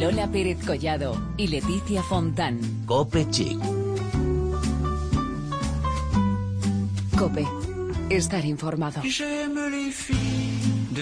Lola 0.00 0.26
Pérez 0.30 0.58
Collado 0.64 1.16
y 1.38 1.48
Leticia 1.48 2.02
Fontán. 2.02 2.60
Cope 2.84 3.26
Chic. 3.30 3.58
Cope. 7.18 7.46
Estar 8.10 8.44
informado. 8.44 9.00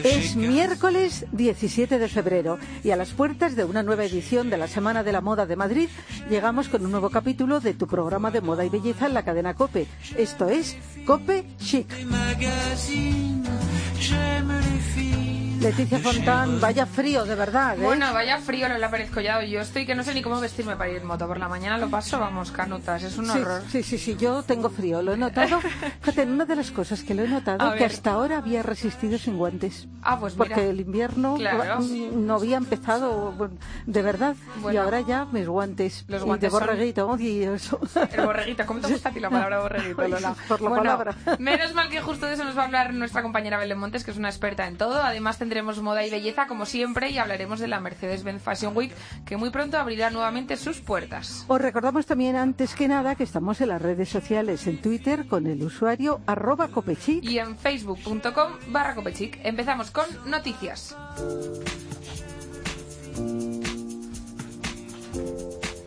Es 0.04 0.36
miércoles 0.36 1.27
17 1.32 1.99
de 1.99 2.09
febrero 2.09 2.59
y 2.85 2.93
a 2.93 2.96
las 2.96 3.11
puertas 3.11 3.57
de 3.57 3.64
una 3.64 3.82
nueva 3.82 4.04
edición 4.04 4.49
de 4.49 4.59
la 4.59 4.68
Semana 4.68 5.03
de 5.03 5.11
la 5.11 5.21
Moda 5.21 5.45
de 5.46 5.57
Madrid 5.57 5.89
llegamos 6.31 6.68
con 6.68 6.85
un 6.85 6.93
nuevo 6.93 7.11
capítulo 7.11 7.58
de 7.58 7.75
tu 7.75 7.89
programa 7.89 8.31
de 8.31 8.43
moda 8.43 8.64
y 8.64 8.68
belleza 8.68 9.07
en 9.07 9.14
la 9.14 9.25
cadena 9.25 9.54
Cope. 9.54 9.89
Esto 10.17 10.49
es 10.49 10.76
Cope 11.04 11.45
Chic. 11.58 11.89
Leticia 15.64 15.99
Fontán, 15.99 16.61
vaya 16.61 16.85
frío, 16.85 17.25
de 17.25 17.35
verdad. 17.35 17.79
¿eh? 17.79 17.82
Bueno, 17.82 18.13
vaya 18.13 18.39
frío, 18.39 18.68
lo 18.68 18.91
Pérez 18.91 19.11
Collado. 19.11 19.43
Yo 19.43 19.61
estoy 19.63 19.86
que 19.86 19.95
no 19.95 20.03
sé 20.03 20.13
ni 20.13 20.21
cómo 20.21 20.39
vestirme 20.39 20.77
para 20.77 20.91
ir 20.91 20.99
en 20.99 21.07
moto. 21.07 21.27
Por 21.27 21.39
la 21.39 21.49
mañana 21.49 21.79
lo 21.79 21.89
paso, 21.89 22.21
vamos, 22.21 22.50
canutas. 22.50 23.03
Es 23.03 23.17
un 23.17 23.27
sí, 23.27 23.39
horror. 23.39 23.63
Sí, 23.71 23.82
sí, 23.82 23.96
sí, 23.99 24.14
yo 24.17 24.43
tengo 24.43 24.69
frío. 24.69 25.00
Lo 25.00 25.14
he 25.14 25.17
notado. 25.17 25.61
Fíjate, 26.03 26.22
una 26.25 26.45
de 26.45 26.57
las 26.57 26.71
cosas 26.71 27.03
que 27.03 27.14
lo 27.14 27.22
he 27.25 27.29
notado 27.29 27.75
que 27.75 27.85
hasta 27.85 28.13
ahora 28.13 28.39
había 28.39 28.63
resistido 28.63 29.19
sin 29.19 29.39
guantes. 29.39 29.89
Ah, 30.03 30.19
pues 30.21 30.35
mira. 30.35 30.45
Porque 30.55 30.69
el 30.69 30.81
invierno 30.81 31.36
Claro. 31.36 31.79
no 32.12 32.34
había 32.34 32.58
empezado 32.58 33.34
de 33.86 34.03
verdad. 34.03 34.36
Y 34.58 34.61
Bueno. 34.61 34.83
ahora 34.83 35.00
ya 35.00 35.25
mis 35.33 35.48
guantes. 35.48 36.05
Los 36.08 36.22
y 36.22 36.25
guantes 36.27 36.53
de 36.53 36.58
son- 36.58 36.67
borreguito 36.67 37.17
y 37.19 37.42
eso. 37.44 37.81
El 38.12 38.27
borreguito, 38.27 38.67
¿cómo 38.67 38.81
te 38.81 38.89
gusta 38.89 39.08
a 39.08 39.12
ti 39.12 39.20
la 39.20 39.31
palabra 39.31 39.61
borreguito, 39.61 40.06
Lola? 40.08 40.34
Por 40.47 40.61
la 40.61 40.69
Bueno, 40.69 40.83
palabra. 40.84 41.14
Menos 41.39 41.72
mal 41.75 41.89
que 41.89 42.00
justo 42.03 42.27
de 42.27 42.34
eso 42.34 42.44
nos 42.44 42.56
va 42.56 42.62
a 42.62 42.64
hablar 42.67 42.92
nuestra 42.92 43.22
compañera 43.22 43.56
Belén 43.58 43.78
Montes, 43.78 44.05
que 44.05 44.11
es 44.11 44.17
una 44.19 44.28
experta 44.28 44.67
en 44.69 44.77
todo. 44.77 45.03
Además 45.03 45.39
tendremos 45.55 45.81
moda 45.81 46.05
y 46.05 46.10
belleza, 46.10 46.48
como 46.48 46.66
siempre, 46.66 47.10
y 47.10 47.19
hablaremos 47.19 47.60
de 47.60 47.69
la 47.69 47.78
Mercedes-Benz 47.78 48.42
Fashion 48.42 48.77
Week, 48.77 48.92
que 49.24 49.36
muy 49.36 49.50
pronto 49.50 49.78
abrirá 49.78 50.10
nuevamente 50.10 50.56
sus 50.56 50.80
puertas. 50.80 51.44
Os 51.47 51.60
recordamos 51.60 52.06
también, 52.06 52.34
antes 52.34 52.74
que 52.74 52.88
nada, 52.88 53.14
que 53.14 53.22
estamos 53.22 53.60
en 53.60 53.69
las 53.69 53.80
redes 53.80 54.08
sociales, 54.08 54.66
en 54.66 54.82
Twitter, 54.82 55.28
con 55.28 55.47
el 55.47 55.62
usuario 55.62 56.20
arroba 56.27 56.66
copechic. 56.66 57.22
Y 57.22 57.38
en 57.38 57.56
facebook.com 57.56 58.55
barra 58.72 58.97
copechic. 58.97 59.38
Empezamos 59.44 59.92
con 59.92 60.06
noticias. 60.27 60.97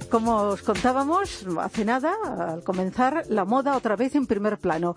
Como 0.09 0.55
os 0.55 0.61
contábamos 0.61 1.45
hace 1.59 1.83
nada, 1.83 2.15
al 2.53 2.63
comenzar, 2.63 3.25
la 3.27 3.43
moda 3.43 3.75
otra 3.75 3.97
vez 3.97 4.15
en 4.15 4.25
primer 4.25 4.57
plano. 4.57 4.95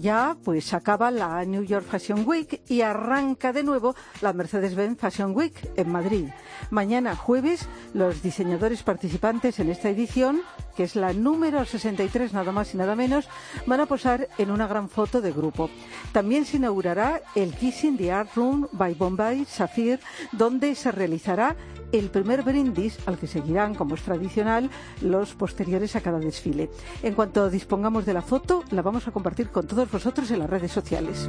Ya 0.00 0.36
pues 0.44 0.72
acaba 0.72 1.10
la 1.10 1.44
New 1.44 1.64
York 1.64 1.84
Fashion 1.84 2.22
Week 2.24 2.62
y 2.68 2.82
arranca 2.82 3.52
de 3.52 3.64
nuevo 3.64 3.96
la 4.20 4.32
Mercedes-Benz 4.32 4.98
Fashion 5.00 5.34
Week 5.34 5.54
en 5.76 5.90
Madrid. 5.90 6.28
Mañana 6.70 7.16
jueves, 7.16 7.66
los 7.94 8.22
diseñadores 8.22 8.84
participantes 8.84 9.58
en 9.58 9.70
esta 9.70 9.88
edición, 9.88 10.42
que 10.76 10.84
es 10.84 10.94
la 10.94 11.12
número 11.12 11.64
63 11.64 12.32
nada 12.32 12.52
más 12.52 12.74
y 12.74 12.76
nada 12.76 12.94
menos, 12.94 13.28
van 13.66 13.80
a 13.80 13.86
posar 13.86 14.28
en 14.38 14.52
una 14.52 14.68
gran 14.68 14.88
foto 14.88 15.20
de 15.20 15.32
grupo. 15.32 15.68
También 16.12 16.44
se 16.44 16.58
inaugurará 16.58 17.22
el 17.34 17.54
Kissing 17.54 17.96
the 17.96 18.12
Art 18.12 18.30
Room 18.36 18.68
by 18.70 18.94
Bombay 18.94 19.46
Sapphire, 19.46 20.00
donde 20.30 20.76
se 20.76 20.92
realizará 20.92 21.56
el 21.98 22.10
primer 22.10 22.42
brindis 22.42 22.98
al 23.06 23.18
que 23.18 23.26
seguirán, 23.26 23.74
como 23.74 23.94
es 23.94 24.02
tradicional, 24.02 24.70
los 25.00 25.34
posteriores 25.34 25.94
a 25.96 26.00
cada 26.00 26.18
desfile. 26.18 26.70
En 27.02 27.14
cuanto 27.14 27.50
dispongamos 27.50 28.04
de 28.04 28.14
la 28.14 28.22
foto, 28.22 28.64
la 28.70 28.82
vamos 28.82 29.06
a 29.06 29.12
compartir 29.12 29.50
con 29.50 29.66
todos 29.66 29.90
vosotros 29.90 30.30
en 30.30 30.40
las 30.40 30.50
redes 30.50 30.72
sociales. 30.72 31.28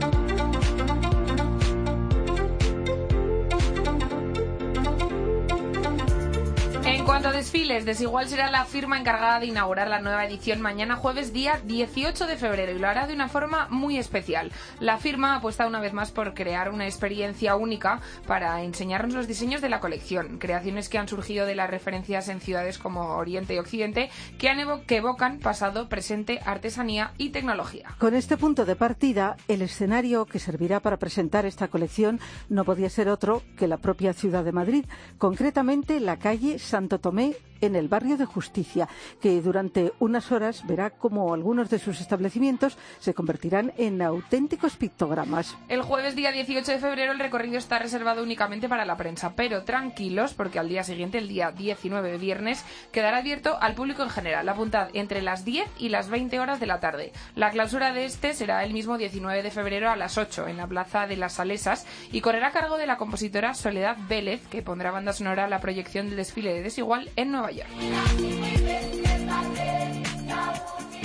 Cuanto 7.16 7.30
a 7.30 7.32
desfiles, 7.32 7.86
Desigual 7.86 8.28
será 8.28 8.52
la 8.52 8.66
firma 8.66 9.00
encargada 9.00 9.40
de 9.40 9.46
inaugurar 9.46 9.88
la 9.88 10.02
nueva 10.02 10.26
edición 10.26 10.60
mañana 10.60 10.98
jueves 10.98 11.32
día 11.32 11.62
18 11.64 12.28
de 12.28 12.36
febrero 12.36 12.74
y 12.74 12.78
lo 12.78 12.90
hará 12.90 13.08
de 13.08 13.14
una 13.14 13.30
forma 13.30 13.70
muy 13.70 13.98
especial. 13.98 14.52
La 14.82 14.98
firma 14.98 15.38
apuesta 15.38 15.66
una 15.66 15.80
vez 15.80 15.94
más 15.94 16.12
por 16.12 16.34
crear 16.34 16.70
una 16.70 16.84
experiencia 16.84 17.56
única 17.56 18.02
para 18.28 18.62
enseñarnos 18.64 19.14
los 19.14 19.30
diseños 19.30 19.62
de 19.62 19.70
la 19.70 19.80
colección, 19.80 20.40
creaciones 20.40 20.90
que 20.90 20.98
han 20.98 21.08
surgido 21.08 21.46
de 21.46 21.56
las 21.56 21.70
referencias 21.70 22.28
en 22.28 22.42
ciudades 22.42 22.78
como 22.78 23.16
Oriente 23.16 23.54
y 23.56 23.60
Occidente 23.60 24.10
que, 24.38 24.52
que 24.86 24.98
evocan 24.98 25.40
pasado, 25.40 25.88
presente, 25.88 26.42
artesanía 26.46 27.14
y 27.18 27.30
tecnología. 27.30 27.96
Con 27.98 28.14
este 28.14 28.36
punto 28.36 28.66
de 28.66 28.76
partida, 28.76 29.38
el 29.48 29.62
escenario 29.62 30.26
que 30.26 30.40
servirá 30.40 30.82
para 30.82 30.98
presentar 30.98 31.46
esta 31.46 31.70
colección 31.70 32.20
no 32.50 32.66
podía 32.66 32.90
ser 32.90 33.08
otro 33.08 33.42
que 33.58 33.70
la 33.70 33.78
propia 33.78 34.12
ciudad 34.12 34.44
de 34.44 34.52
Madrid, 34.52 34.86
concretamente 35.18 36.02
la 36.02 36.18
calle 36.18 36.60
Santo 36.60 37.00
Tomé 37.06 37.36
en 37.62 37.76
el 37.76 37.88
barrio 37.88 38.18
de 38.18 38.26
Justicia, 38.26 38.88
que 39.22 39.42
durante 39.42 39.94
unas 40.00 40.32
horas 40.32 40.66
verá 40.68 40.90
cómo 40.90 41.34
algunos 41.34 41.70
de 41.70 41.80
sus 41.80 42.02
establecimientos 42.02 42.78
se 43.00 43.14
convertirán 43.14 43.74
en 43.78 44.02
auténticos 44.02 44.78
pictogramas. 44.78 45.58
El 45.68 45.82
jueves 45.82 46.16
día 46.16 46.32
18 46.32 46.72
de 46.72 46.78
febrero 46.80 47.12
el 47.12 47.20
recorrido 47.20 47.58
está 47.58 47.80
reservado 47.80 48.24
únicamente 48.24 48.70
para 48.70 48.86
la 48.86 48.98
prensa, 48.98 49.34
pero 49.36 49.64
tranquilos 49.64 50.34
porque 50.34 50.60
al 50.60 50.70
día 50.70 50.84
siguiente, 50.84 51.18
el 51.18 51.28
día 51.28 51.52
19 51.52 52.12
de 52.12 52.18
viernes, 52.18 52.66
quedará 52.92 53.18
abierto 53.18 53.58
al 53.62 53.76
público 53.76 54.04
en 54.04 54.10
general. 54.10 54.48
Apuntad 54.50 54.90
entre 54.94 55.22
las 55.22 55.46
10 55.46 55.68
y 55.80 55.90
las 55.90 56.10
20 56.10 56.40
horas 56.40 56.60
de 56.60 56.66
la 56.66 56.80
tarde. 56.80 57.12
La 57.36 57.52
clausura 57.52 57.94
de 57.94 58.06
este 58.06 58.34
será 58.34 58.64
el 58.64 58.74
mismo 58.74 58.98
19 58.98 59.44
de 59.44 59.52
febrero 59.52 59.90
a 59.90 59.96
las 59.96 60.18
8 60.18 60.48
en 60.48 60.58
la 60.58 60.68
Plaza 60.68 61.08
de 61.08 61.18
las 61.18 61.34
Salesas 61.34 61.86
y 62.12 62.22
correrá 62.22 62.48
a 62.48 62.52
cargo 62.52 62.78
de 62.78 62.88
la 62.88 62.98
compositora 62.98 63.54
Soledad 63.54 63.98
Vélez, 64.08 64.46
que 64.48 64.62
pondrá 64.62 64.92
banda 64.92 65.14
sonora 65.14 65.46
a 65.46 65.50
la 65.50 65.60
proyección 65.60 66.08
del 66.08 66.18
desfile 66.18 66.54
de 66.54 66.64
Desigual 66.64 67.10
en 67.16 67.32
Nueva 67.32 67.45
York. 67.54 67.68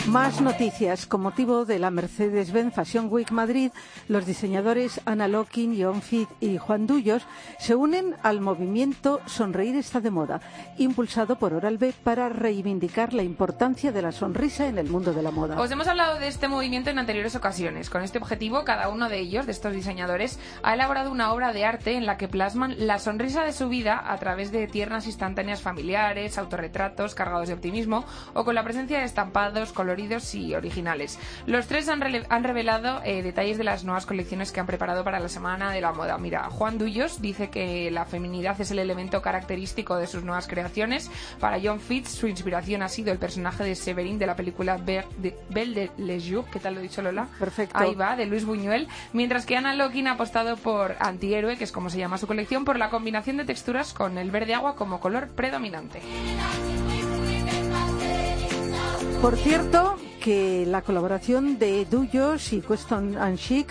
Más 0.09 0.41
noticias. 0.41 1.07
Con 1.07 1.21
motivo 1.21 1.65
de 1.65 1.79
la 1.79 1.91
Mercedes-Benz 1.91 2.75
Fashion 2.75 3.09
Week 3.11 3.31
Madrid, 3.31 3.71
los 4.09 4.25
diseñadores 4.25 5.01
Ana 5.05 5.29
Lokin, 5.29 5.77
John 5.81 6.01
Fit 6.01 6.29
y 6.41 6.57
Juan 6.57 6.87
Dullos 6.87 7.23
se 7.59 7.75
unen 7.75 8.17
al 8.23 8.41
movimiento 8.41 9.21
Sonreír 9.27 9.77
está 9.77 10.01
de 10.01 10.11
moda, 10.11 10.41
impulsado 10.79 11.37
por 11.37 11.53
Oral-B 11.53 11.93
para 12.03 12.31
reivindicar 12.31 13.13
la 13.13 13.23
importancia 13.23 13.93
de 13.93 14.03
la 14.03 14.11
sonrisa 14.11 14.67
en 14.67 14.79
el 14.79 14.89
mundo 14.89 15.13
de 15.13 15.23
la 15.23 15.31
moda. 15.31 15.61
Os 15.61 15.71
hemos 15.71 15.87
hablado 15.87 16.19
de 16.19 16.29
este 16.29 16.49
movimiento 16.49 16.91
en 16.91 16.99
anteriores 16.99 17.37
ocasiones. 17.37 17.91
Con 17.91 18.03
este 18.03 18.19
objetivo, 18.19 18.65
cada 18.65 18.89
uno 18.89 19.09
de 19.09 19.19
ellos, 19.19 19.47
de 19.47 19.53
estos 19.53 19.75
diseñadores, 19.75 20.41
ha 20.63 20.75
elaborado 20.75 21.13
una 21.13 21.33
obra 21.33 21.53
de 21.53 21.67
arte 21.67 21.95
en 21.95 22.07
la 22.07 22.17
que 22.17 22.27
plasman 22.27 22.75
la 22.79 22.99
sonrisa 22.99 23.45
de 23.45 23.53
su 23.53 23.69
vida 23.69 24.03
a 24.05 24.17
través 24.19 24.51
de 24.51 24.67
tiernas 24.67 25.07
instantáneas 25.07 25.61
familiares, 25.61 26.39
autorretratos 26.39 27.15
cargados 27.15 27.49
de 27.49 27.55
optimismo 27.55 28.05
o 28.33 28.45
con 28.45 28.55
la 28.55 28.65
presencia 28.65 28.99
de 28.99 29.05
estampados 29.05 29.73
coloridos 29.91 30.37
y 30.37 30.55
originales. 30.55 31.19
Los 31.47 31.67
tres 31.67 31.89
han, 31.89 32.01
han 32.29 32.45
revelado 32.45 33.01
eh, 33.05 33.23
detalles 33.23 33.59
de 33.59 33.65
las 33.65 33.83
nuevas 33.83 34.07
colecciones 34.07 34.53
que 34.53 34.61
han 34.61 34.67
preparado 34.67 35.03
para 35.03 35.19
la 35.19 35.29
Semana 35.29 35.73
de 35.73 35.81
la 35.81 35.93
Moda. 35.93 36.17
Mira, 36.17 36.49
Juan 36.49 36.79
Dullos 36.79 37.21
dice 37.21 37.51
que 37.51 37.91
la 37.91 38.05
feminidad 38.05 38.61
es 38.61 38.71
el 38.71 38.79
elemento 38.79 39.21
característico 39.21 39.97
de 39.97 40.07
sus 40.07 40.23
nuevas 40.23 40.47
creaciones. 40.47 41.11
Para 41.41 41.59
John 41.61 41.81
Fitz, 41.81 42.11
su 42.11 42.29
inspiración 42.29 42.83
ha 42.83 42.89
sido 42.89 43.11
el 43.11 43.19
personaje 43.19 43.65
de 43.65 43.75
Severin 43.75 44.21
de 44.21 44.27
la 44.27 44.37
película 44.37 44.77
Belle 44.77 45.07
de 45.49 45.91
Les 45.99 46.25
Jours, 46.25 46.49
¿qué 46.53 46.61
tal 46.61 46.75
lo 46.75 46.81
he 46.81 46.85
dicho 46.85 47.03
Lola? 47.03 47.27
Perfecto. 47.41 47.77
Ahí 47.77 47.97
va, 47.97 48.15
de 48.15 48.27
Luis 48.27 48.45
Buñuel. 48.45 48.87
Mientras 49.13 49.45
que 49.45 49.57
Ana 49.57 49.75
Lokin 49.75 50.07
ha 50.07 50.13
apostado 50.13 50.57
por 50.57 50.95
Antihéroe, 51.01 51.57
que 51.57 51.65
es 51.65 51.73
como 51.73 51.91
se 51.91 51.99
llama 51.99 52.17
su 52.17 52.29
colección, 52.29 52.65
por 52.65 52.79
la 52.79 52.91
combinación 52.91 53.39
de 53.39 53.45
texturas 53.45 53.93
con 53.93 54.19
el 54.19 54.31
verde 54.31 54.55
agua 54.55 54.77
como 54.77 55.01
color 55.01 55.31
predominante. 55.31 56.01
Por 59.21 59.37
cierto, 59.37 59.97
que 60.21 60.65
la 60.67 60.81
colaboración 60.81 61.59
de 61.59 61.85
Dullos 61.85 62.55
y 62.55 62.63
Queston 62.63 63.19
and 63.19 63.39
Chic 63.39 63.69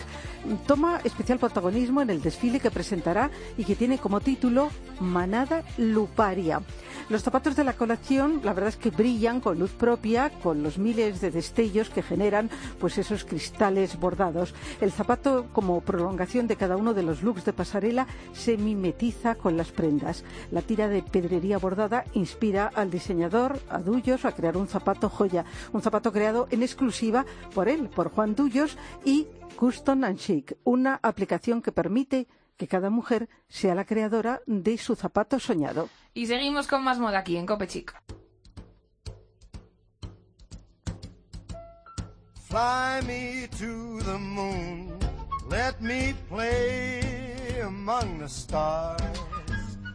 toma 0.68 1.00
especial 1.03 1.40
protagonismo 1.40 2.02
en 2.02 2.12
el 2.12 2.22
desfile 2.22 2.59
que 2.59 2.70
presentará 2.70 3.32
y 3.58 3.64
que 3.64 3.76
tiene 3.76 3.97
como 3.97 4.22
título 4.22 4.70
Manada 5.00 5.64
Luparia. 5.78 6.62
Los 7.09 7.23
zapatos 7.23 7.56
de 7.56 7.64
la 7.64 7.73
colección, 7.73 8.41
la 8.44 8.53
verdad 8.53 8.70
es 8.70 8.78
que 8.78 8.91
brillan 8.91 9.41
con 9.41 9.58
luz 9.58 9.72
propia, 9.72 10.29
con 10.29 10.61
los 10.61 10.78
miles 10.78 11.22
de 11.22 11.32
destellos 11.32 11.90
que 11.90 12.03
generan 12.03 12.52
pues 12.79 13.00
esos 13.00 13.26
cristales 13.26 14.00
bordados. 14.00 14.53
El 14.79 14.91
zapato, 14.91 15.47
como 15.52 15.82
prolongación 15.82 16.46
de 16.46 16.56
cada 16.56 16.78
uno 16.78 16.94
de 16.94 17.02
los 17.02 17.23
looks 17.23 17.46
de 17.46 17.53
pasarela, 17.53 18.06
se 18.34 18.58
mimetiza 18.58 19.34
con 19.34 19.58
las 19.58 19.72
prendas. 19.72 20.23
La 20.52 20.61
tira 20.61 20.88
de 20.88 21.02
pedrería 21.02 21.58
bordada 21.58 22.06
inspira 22.14 22.70
al 22.76 22.91
diseñador, 22.91 23.59
a 23.70 23.79
Dullos, 23.79 24.23
a 24.23 24.34
crear 24.34 24.56
un 24.56 24.67
zapato 24.67 25.09
joya, 25.09 25.46
un 25.73 25.82
zapato 25.82 26.11
creado 26.11 26.47
en 26.52 26.61
exclusiva 26.61 27.26
por 27.56 27.70
él, 27.70 27.90
por 27.90 28.11
Juan 28.11 28.35
Dullos 28.35 28.78
y 29.03 29.26
Custom 29.56 30.03
and 30.03 30.20
Chic, 30.20 30.58
una 30.64 31.00
aplicación 31.02 31.64
que 31.64 31.72
permite 31.72 32.28
que 32.59 32.67
cada 32.67 32.90
mujer 32.90 33.29
sea 33.47 33.73
la 33.73 33.85
creadora 33.85 34.41
de 34.46 34.78
su 34.78 34.94
zapato 34.94 35.40
soñado. 35.40 35.88
Y 36.14 36.28
seguimos 36.28 36.67
con 36.67 36.84
más 36.84 37.00
moda 37.00 37.20
aquí 37.20 37.38
en 37.38 37.46
Copechic. 37.46 37.96
Fly 42.50 43.02
me 43.08 43.47
to 43.47 44.03
the 44.03 44.17
moon. 44.17 45.00
Let 45.50 45.79
me 45.79 46.14
play 46.28 47.61
among 47.61 48.20
the 48.20 48.28
stars. 48.28 49.28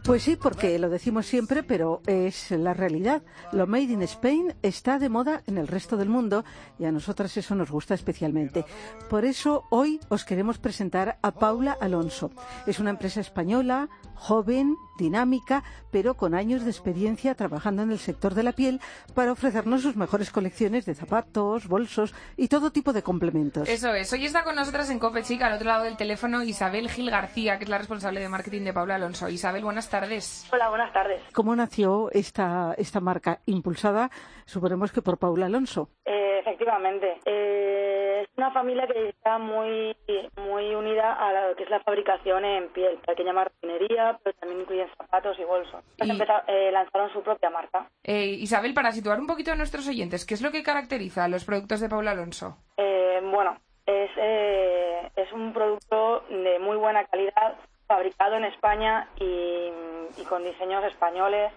Pues 0.05 0.21
sí, 0.21 0.35
porque 0.35 0.77
lo 0.77 0.91
decimos 0.91 1.25
siempre, 1.25 1.63
pero 1.63 2.03
es 2.05 2.51
la 2.51 2.75
realidad. 2.75 3.23
Lo 3.51 3.65
made 3.65 3.85
in 3.85 4.03
Spain 4.03 4.53
está 4.61 4.99
de 4.99 5.09
moda 5.09 5.41
en 5.47 5.57
el 5.57 5.67
resto 5.67 5.97
del 5.97 6.09
mundo 6.09 6.45
y 6.77 6.85
a 6.85 6.91
nosotras 6.91 7.35
eso 7.37 7.55
nos 7.55 7.71
gusta 7.71 7.95
especialmente. 7.95 8.65
Por 9.09 9.25
eso 9.25 9.63
hoy 9.71 9.99
os 10.09 10.23
queremos 10.23 10.59
presentar 10.59 11.17
a 11.23 11.31
Paula 11.31 11.75
Alonso. 11.81 12.29
Es 12.67 12.77
una 12.77 12.91
empresa 12.91 13.19
española, 13.19 13.89
joven, 14.13 14.75
dinámica, 14.97 15.63
pero 15.91 16.15
con 16.15 16.33
años 16.33 16.63
de 16.63 16.71
experiencia 16.71 17.35
trabajando 17.35 17.83
en 17.83 17.91
el 17.91 17.99
sector 17.99 18.33
de 18.33 18.43
la 18.43 18.53
piel 18.53 18.79
para 19.13 19.31
ofrecernos 19.31 19.81
sus 19.81 19.95
mejores 19.95 20.31
colecciones 20.31 20.85
de 20.85 20.95
zapatos, 20.95 21.67
bolsos 21.67 22.13
y 22.37 22.47
todo 22.47 22.71
tipo 22.71 22.93
de 22.93 23.03
complementos. 23.03 23.67
Eso 23.69 23.93
es. 23.93 24.11
Hoy 24.13 24.25
está 24.25 24.43
con 24.43 24.55
nosotras 24.55 24.89
en 24.89 24.99
Cope 24.99 25.23
Chica, 25.23 25.47
al 25.47 25.53
otro 25.53 25.67
lado 25.67 25.83
del 25.83 25.97
teléfono, 25.97 26.43
Isabel 26.43 26.89
Gil 26.89 27.09
García, 27.09 27.57
que 27.57 27.63
es 27.63 27.69
la 27.69 27.77
responsable 27.77 28.19
de 28.19 28.29
marketing 28.29 28.63
de 28.63 28.73
Paula 28.73 28.95
Alonso. 28.95 29.29
Isabel, 29.29 29.63
buenas 29.63 29.89
tardes. 29.89 30.47
Hola, 30.51 30.69
buenas 30.69 30.91
tardes. 30.93 31.21
¿Cómo 31.33 31.55
nació 31.55 32.09
esta, 32.11 32.73
esta 32.77 32.99
marca 32.99 33.39
impulsada, 33.45 34.09
suponemos 34.45 34.91
que 34.91 35.01
por 35.01 35.17
Paula 35.17 35.45
Alonso? 35.47 35.89
Eh, 36.05 36.34
efectivamente. 36.45 37.17
Eh, 37.25 38.21
es 38.23 38.29
una 38.37 38.51
familia 38.51 38.85
que 38.87 39.09
está 39.09 39.37
muy, 39.37 39.95
muy 40.37 40.75
unida 40.75 41.13
a 41.13 41.49
lo 41.49 41.55
que 41.55 41.63
es 41.63 41.69
la 41.69 41.79
fabricación 41.81 42.45
en 42.45 42.69
piel, 42.69 42.97
pequeña 43.05 43.33
marroquinería, 43.33 44.19
pero 44.23 44.35
también 44.37 44.61
incluyen 44.61 44.87
zapatos 44.97 45.37
y 45.39 45.43
bolsos. 45.43 45.83
Y- 45.97 46.21
eh, 46.47 46.71
lanzaron 46.71 47.11
su 47.11 47.23
propia 47.23 47.49
marca. 47.49 47.87
Eh, 48.03 48.25
Isabel, 48.25 48.73
para 48.73 48.91
situar 48.91 49.19
un 49.19 49.27
poquito 49.27 49.51
a 49.51 49.55
nuestros 49.55 49.87
oyentes, 49.87 50.25
¿qué 50.25 50.35
es 50.35 50.41
lo 50.41 50.51
que 50.51 50.63
caracteriza 50.63 51.23
a 51.23 51.27
los 51.27 51.45
productos 51.45 51.79
de 51.81 51.89
Paula 51.89 52.11
Alonso? 52.11 52.57
Eh, 52.77 53.19
bueno, 53.23 53.57
es, 53.85 54.11
eh, 54.17 55.09
es 55.15 55.31
un 55.33 55.51
producto 55.53 56.21
de 56.29 56.59
muy 56.59 56.77
buena 56.77 57.05
calidad, 57.05 57.55
fabricado 57.87 58.35
en 58.35 58.45
España 58.45 59.07
y, 59.19 59.71
y 60.17 60.23
con 60.27 60.43
diseños 60.43 60.83
españoles. 60.85 61.51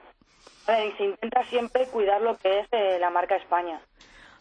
Se 0.66 1.02
intenta 1.04 1.42
siempre 1.44 1.86
cuidar 1.86 2.20
lo 2.20 2.36
que 2.36 2.60
es 2.60 3.00
la 3.00 3.08
marca 3.08 3.36
España. 3.36 3.80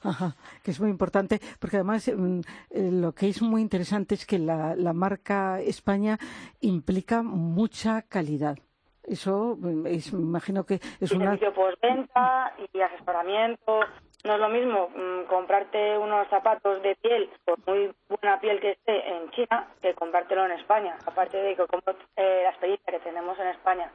Ajá, 0.03 0.35
que 0.63 0.71
es 0.71 0.79
muy 0.79 0.89
importante, 0.89 1.39
porque 1.59 1.77
además 1.77 2.07
mm, 2.07 2.39
eh, 2.71 2.89
lo 2.91 3.13
que 3.13 3.29
es 3.29 3.41
muy 3.41 3.61
interesante 3.61 4.15
es 4.15 4.25
que 4.25 4.39
la, 4.39 4.75
la 4.75 4.93
marca 4.93 5.59
España 5.61 6.17
implica 6.61 7.23
mucha 7.23 8.03
calidad. 8.03 8.57
Eso, 9.03 9.55
mm, 9.57 9.87
es, 9.87 10.13
me 10.13 10.21
imagino 10.21 10.65
que 10.65 10.75
es 10.99 11.11
y 11.11 11.15
una... 11.15 11.25
servicio 11.25 11.53
postventa 11.53 12.53
y 12.73 12.81
asesoramiento. 12.81 13.79
No 14.25 14.33
es 14.33 14.39
lo 14.39 14.49
mismo 14.49 14.89
mm, 14.89 15.27
comprarte 15.29 15.97
unos 15.97 16.27
zapatos 16.27 16.81
de 16.83 16.95
piel, 16.95 17.29
por 17.45 17.57
muy 17.65 17.93
buena 18.09 18.39
piel 18.39 18.59
que 18.59 18.71
esté 18.71 19.15
en 19.15 19.29
China, 19.31 19.67
que 19.81 19.93
comprártelo 19.93 20.45
en 20.45 20.51
España. 20.53 20.97
Aparte 21.05 21.37
de 21.37 21.55
que 21.55 21.65
como, 21.65 21.81
eh, 22.17 22.41
la 22.43 22.49
experiencia 22.49 22.91
que 22.91 22.99
tenemos 22.99 23.39
en 23.39 23.47
España 23.47 23.89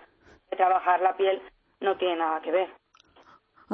de 0.51 0.57
trabajar 0.57 1.03
la 1.03 1.15
piel 1.17 1.43
no 1.81 1.97
tiene 1.97 2.17
nada 2.17 2.41
que 2.41 2.51
ver. 2.51 2.82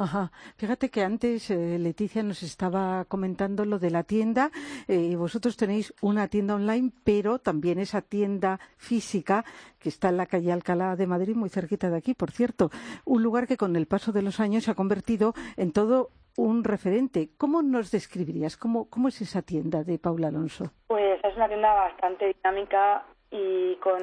Ajá. 0.01 0.31
Fíjate 0.55 0.89
que 0.89 1.03
antes 1.03 1.51
eh, 1.51 1.77
Leticia 1.77 2.23
nos 2.23 2.41
estaba 2.41 3.03
comentando 3.05 3.65
lo 3.65 3.79
de 3.79 3.89
la 3.91 4.03
tienda. 4.03 4.49
Eh, 4.87 5.17
vosotros 5.17 5.57
tenéis 5.57 5.93
una 6.01 6.29
tienda 6.29 6.55
online, 6.55 6.91
pero 7.03 7.39
también 7.39 7.79
esa 7.79 8.01
tienda 8.01 8.61
física 8.77 9.43
que 9.77 9.89
está 9.89 10.07
en 10.07 10.15
la 10.15 10.25
calle 10.25 10.53
Alcalá 10.53 10.95
de 10.95 11.05
Madrid, 11.05 11.35
muy 11.35 11.49
cerquita 11.49 11.89
de 11.89 11.97
aquí, 11.97 12.13
por 12.13 12.31
cierto. 12.31 12.69
Un 13.03 13.23
lugar 13.23 13.45
que 13.45 13.57
con 13.57 13.75
el 13.75 13.87
paso 13.87 14.13
de 14.13 14.21
los 14.21 14.39
años 14.39 14.63
se 14.63 14.71
ha 14.71 14.75
convertido 14.75 15.33
en 15.57 15.73
todo 15.73 16.11
un 16.37 16.63
referente. 16.63 17.31
¿Cómo 17.37 17.61
nos 17.61 17.91
describirías? 17.91 18.55
¿Cómo, 18.55 18.87
es 19.09 19.19
esa 19.21 19.41
tienda 19.41 19.83
de 19.83 19.99
Paula 19.99 20.29
Alonso? 20.29 20.71
Pues 20.87 21.19
es 21.25 21.35
una 21.35 21.49
tienda 21.49 21.73
bastante 21.73 22.33
dinámica 22.33 23.03
y 23.31 23.75
con, 23.83 23.99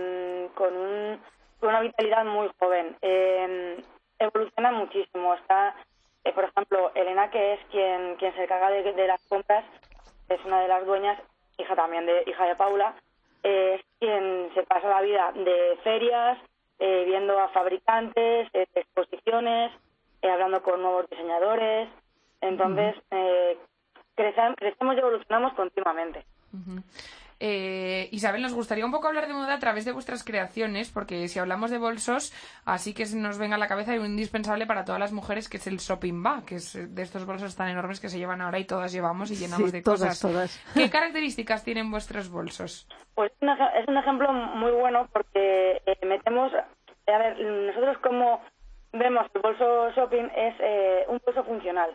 con, 0.54 0.76
un- 0.76 1.18
con 1.58 1.70
una 1.70 1.80
vitalidad 1.80 2.26
muy 2.26 2.50
joven. 2.58 2.94
Eh, 3.00 3.82
evoluciona 4.18 4.72
muchísimo. 4.72 5.34
Está, 5.34 5.74
eh, 6.24 6.32
por 6.32 6.44
ejemplo, 6.44 6.90
Elena, 6.94 7.30
que 7.30 7.54
es 7.54 7.60
quien, 7.70 8.16
quien 8.16 8.34
se 8.34 8.44
encarga 8.44 8.70
de, 8.70 8.92
de 8.92 9.06
las 9.06 9.22
compras, 9.28 9.64
es 10.28 10.44
una 10.44 10.60
de 10.60 10.68
las 10.68 10.84
dueñas, 10.86 11.18
hija 11.58 11.74
también 11.76 12.06
de 12.06 12.24
hija 12.26 12.44
de 12.46 12.56
Paula, 12.56 12.94
eh, 13.42 13.74
es 13.78 13.86
quien 14.00 14.50
se 14.54 14.62
pasa 14.64 14.88
la 14.88 15.00
vida 15.02 15.32
de 15.32 15.78
ferias, 15.84 16.38
eh, 16.78 17.04
viendo 17.06 17.38
a 17.38 17.48
fabricantes, 17.50 18.48
eh, 18.52 18.66
exposiciones, 18.74 19.72
hablando 20.22 20.60
con 20.62 20.82
nuevos 20.82 21.08
diseñadores. 21.08 21.88
Entonces, 22.40 22.96
eh, 23.12 23.56
crecem- 24.16 24.56
crecemos 24.56 24.96
y 24.96 24.98
evolucionamos 24.98 25.54
continuamente. 25.54 26.24
Eh, 27.38 28.08
Isabel, 28.12 28.40
nos 28.40 28.54
gustaría 28.54 28.86
un 28.86 28.92
poco 28.92 29.08
hablar 29.08 29.26
de 29.26 29.34
moda 29.34 29.54
a 29.54 29.58
través 29.58 29.84
de 29.84 29.92
vuestras 29.92 30.24
creaciones, 30.24 30.90
porque 30.90 31.28
si 31.28 31.38
hablamos 31.38 31.70
de 31.70 31.76
bolsos, 31.78 32.32
así 32.64 32.94
que 32.94 33.04
se 33.04 33.16
nos 33.18 33.38
venga 33.38 33.56
a 33.56 33.58
la 33.58 33.68
cabeza 33.68 33.92
hay 33.92 33.98
un 33.98 34.06
indispensable 34.06 34.66
para 34.66 34.84
todas 34.84 34.98
las 35.00 35.12
mujeres, 35.12 35.48
que 35.48 35.58
es 35.58 35.66
el 35.66 35.76
shopping 35.78 36.22
bag, 36.22 36.44
que 36.46 36.54
es 36.56 36.74
eh, 36.76 36.86
de 36.86 37.02
estos 37.02 37.26
bolsos 37.26 37.54
tan 37.54 37.68
enormes 37.68 38.00
que 38.00 38.08
se 38.08 38.18
llevan 38.18 38.40
ahora 38.40 38.58
y 38.58 38.64
todas 38.64 38.90
llevamos 38.92 39.30
y 39.30 39.36
llenamos 39.36 39.70
Sí, 39.70 39.76
de 39.76 39.82
todas, 39.82 40.00
cosas. 40.00 40.20
todas. 40.20 40.64
¿Qué 40.74 40.88
características 40.88 41.62
tienen 41.62 41.90
vuestros 41.90 42.30
bolsos? 42.30 42.88
Pues 43.14 43.30
es 43.32 43.42
un 43.42 43.48
ej- 43.50 43.72
es 43.82 43.88
un 43.88 43.96
ejemplo 43.98 44.32
muy 44.32 44.72
bueno 44.72 45.06
porque 45.12 45.82
eh, 45.84 46.06
metemos, 46.06 46.52
eh, 46.54 47.12
a 47.12 47.18
ver, 47.18 47.38
nosotros 47.38 47.98
como 48.02 48.40
vemos 48.92 49.26
el 49.34 49.42
bolso 49.42 49.90
shopping 49.90 50.24
es 50.34 50.54
eh, 50.60 51.04
un 51.08 51.20
bolso 51.24 51.44
funcional. 51.44 51.90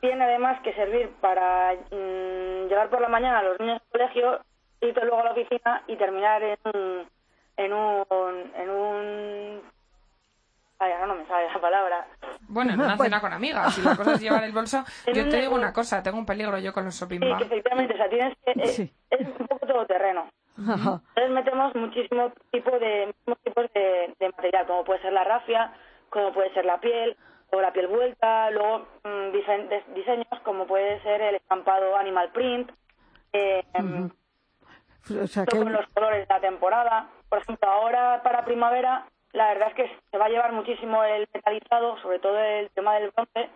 Tiene 0.00 0.24
además 0.24 0.60
que 0.62 0.72
servir 0.74 1.10
para 1.20 1.74
mm, 1.74 2.68
llevar 2.68 2.88
por 2.88 3.00
la 3.00 3.08
mañana 3.08 3.40
a 3.40 3.42
los 3.42 3.58
niños 3.60 3.80
al 3.82 3.88
colegio, 3.90 4.40
irte 4.80 5.00
luego 5.04 5.20
a 5.20 5.24
la 5.24 5.32
oficina 5.32 5.82
y 5.86 5.96
terminar 5.96 6.42
en 6.42 6.58
un, 6.74 7.06
en 7.56 7.72
un, 7.72 8.52
en 8.56 8.70
un, 8.70 9.62
ay, 10.78 10.92
ahora 10.92 11.06
no 11.06 11.14
me 11.16 11.26
sale 11.26 11.48
la 11.52 11.60
palabra. 11.60 12.06
Bueno, 12.48 12.72
en 12.72 12.80
una 12.80 12.96
cena 12.98 13.20
con 13.20 13.32
amigas, 13.32 13.74
si 13.74 13.82
la 13.82 13.96
cosa 13.96 14.14
es 14.14 14.20
llevar 14.20 14.44
el 14.44 14.52
bolso, 14.52 14.84
yo 15.14 15.28
te 15.28 15.36
digo 15.40 15.54
una 15.54 15.72
cosa, 15.72 16.02
tengo 16.02 16.18
un 16.18 16.26
peligro 16.26 16.58
yo 16.58 16.72
con 16.72 16.84
los 16.84 16.94
shopping 16.98 17.18
Sí, 17.20 17.26
que 17.26 17.32
bag. 17.32 17.42
efectivamente, 17.42 17.94
o 17.94 17.96
sea, 17.96 18.08
tienes 18.08 18.36
que, 18.44 18.52
es, 18.62 18.74
Sí. 18.76 18.92
es 19.10 19.20
un 19.26 19.46
poco 19.46 19.66
todoterreno. 19.66 20.30
Ajá. 20.58 21.00
Entonces 21.14 21.30
metemos 21.30 21.74
muchísimo 21.74 22.32
tipo 22.50 22.70
de 22.78 23.14
tipos 23.44 23.72
de, 23.72 24.14
de 24.18 24.28
material, 24.28 24.66
como 24.66 24.84
puede 24.84 25.00
ser 25.00 25.12
la 25.12 25.24
rafia, 25.24 25.72
como 26.10 26.32
puede 26.32 26.52
ser 26.52 26.64
la 26.66 26.78
piel 26.80 27.16
o 27.52 27.60
la 27.60 27.72
piel 27.72 27.86
vuelta, 27.88 28.50
luego 28.50 28.86
mm, 29.04 29.32
diferentes 29.32 29.82
diseños 29.94 30.26
como 30.44 30.66
puede 30.66 31.00
ser 31.02 31.20
el 31.22 31.36
estampado 31.36 31.96
animal 31.96 32.30
print, 32.32 32.70
eh, 33.32 33.64
O 35.10 35.26
sea, 35.26 35.46
que 35.46 35.58
con 35.58 35.72
los 35.72 35.86
colores 35.88 36.26
de 36.26 36.34
la 36.34 36.40
temporada. 36.40 37.08
Por 37.28 37.38
ejemplo, 37.38 37.68
ahora 37.68 38.22
para 38.22 38.44
primavera, 38.44 39.06
la 39.32 39.48
verdad 39.48 39.68
es 39.68 39.74
que 39.74 39.90
se 40.10 40.18
va 40.18 40.26
a 40.26 40.28
llevar 40.28 40.52
muchísimo 40.52 41.02
el 41.04 41.28
metalizado, 41.32 41.98
sobre 42.02 42.18
todo 42.18 42.38
el 42.38 42.70
tema 42.70 42.94
del 42.96 43.10
bronce, 43.10 43.50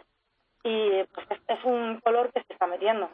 y 0.62 1.02
pues 1.12 1.26
es, 1.48 1.64
un 1.64 2.00
color 2.00 2.32
que 2.32 2.42
se 2.42 2.52
está 2.52 2.66
metiendo. 2.66 3.10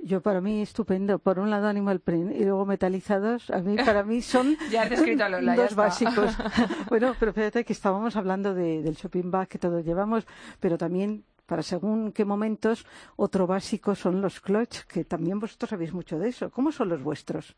Yo 0.00 0.20
para 0.20 0.40
mí 0.40 0.62
estupendo. 0.62 1.20
Por 1.20 1.38
un 1.38 1.50
lado 1.50 1.68
animal 1.68 2.00
print 2.00 2.32
y 2.32 2.44
luego 2.44 2.66
metalizados. 2.66 3.48
A 3.50 3.58
mí 3.58 3.76
para 3.76 4.02
mí 4.02 4.20
son 4.20 4.56
Ya 4.70 4.82
has 4.82 4.90
descrito 4.90 5.24
a 5.24 5.28
Lola, 5.28 5.54
ya 5.54 5.62
dos 5.62 5.70
está. 5.70 5.82
básicos. 5.82 6.36
bueno, 6.88 7.14
pero 7.20 7.32
fíjate 7.32 7.64
que 7.64 7.72
estábamos 7.72 8.16
hablando 8.16 8.54
de- 8.54 8.82
del 8.82 8.94
shopping 8.94 9.30
bag 9.30 9.48
que 9.48 9.58
todos 9.58 9.84
llevamos, 9.84 10.26
pero 10.60 10.76
también 10.76 11.24
para 11.46 11.62
según 11.62 12.12
qué 12.12 12.24
momentos 12.24 12.84
otro 13.16 13.46
básico 13.46 13.94
son 13.94 14.20
los 14.20 14.40
clutch, 14.40 14.80
que 14.92 15.04
también 15.04 15.38
vosotros 15.40 15.70
sabéis 15.70 15.92
mucho 15.94 16.18
de 16.18 16.28
eso. 16.28 16.50
¿Cómo 16.50 16.72
son 16.72 16.88
los 16.88 17.02
vuestros? 17.02 17.56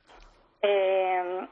Eh, 0.62 1.46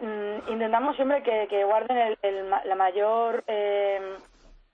mm, 0.00 0.52
intentamos 0.52 0.96
siempre 0.96 1.22
que, 1.22 1.64
guarden 1.64 1.96
el- 1.98 2.18
el 2.22 2.50
la 2.50 2.74
mayor 2.74 3.42
eh, 3.46 4.16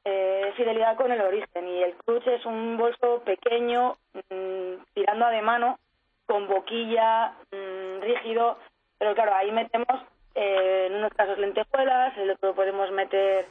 eh, 0.04 0.52
fidelidad 0.56 0.96
con 0.96 1.10
el 1.12 1.20
origen 1.20 1.68
y 1.68 1.82
el 1.82 1.94
clutch 1.96 2.26
es 2.28 2.44
un 2.46 2.76
bolso 2.76 3.22
pequeño 3.24 3.96
mm, 4.30 4.82
tirando 4.94 5.24
a 5.26 5.30
de 5.30 5.42
mano 5.42 5.78
con 6.26 6.46
boquilla 6.48 7.32
mm, 7.52 8.00
rígido 8.02 8.58
pero 8.98 9.14
claro 9.14 9.34
ahí 9.34 9.50
metemos 9.52 10.00
eh, 10.34 10.86
en 10.88 10.94
unos 10.96 11.12
casos 11.14 11.38
lentejuelas 11.38 12.16
en 12.18 12.30
otro 12.30 12.54
podemos 12.54 12.90
meter 12.92 13.46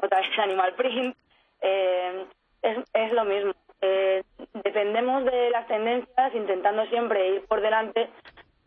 otra 0.00 0.20
vez 0.20 0.38
animal 0.38 0.74
print 0.74 1.16
eh, 1.64 2.26
es, 2.62 2.78
es 2.92 3.12
lo 3.12 3.24
mismo. 3.24 3.52
Eh, 3.80 4.22
dependemos 4.62 5.24
de 5.24 5.50
las 5.50 5.66
tendencias 5.66 6.34
intentando 6.34 6.86
siempre 6.86 7.34
ir 7.34 7.46
por 7.46 7.60
delante 7.60 8.08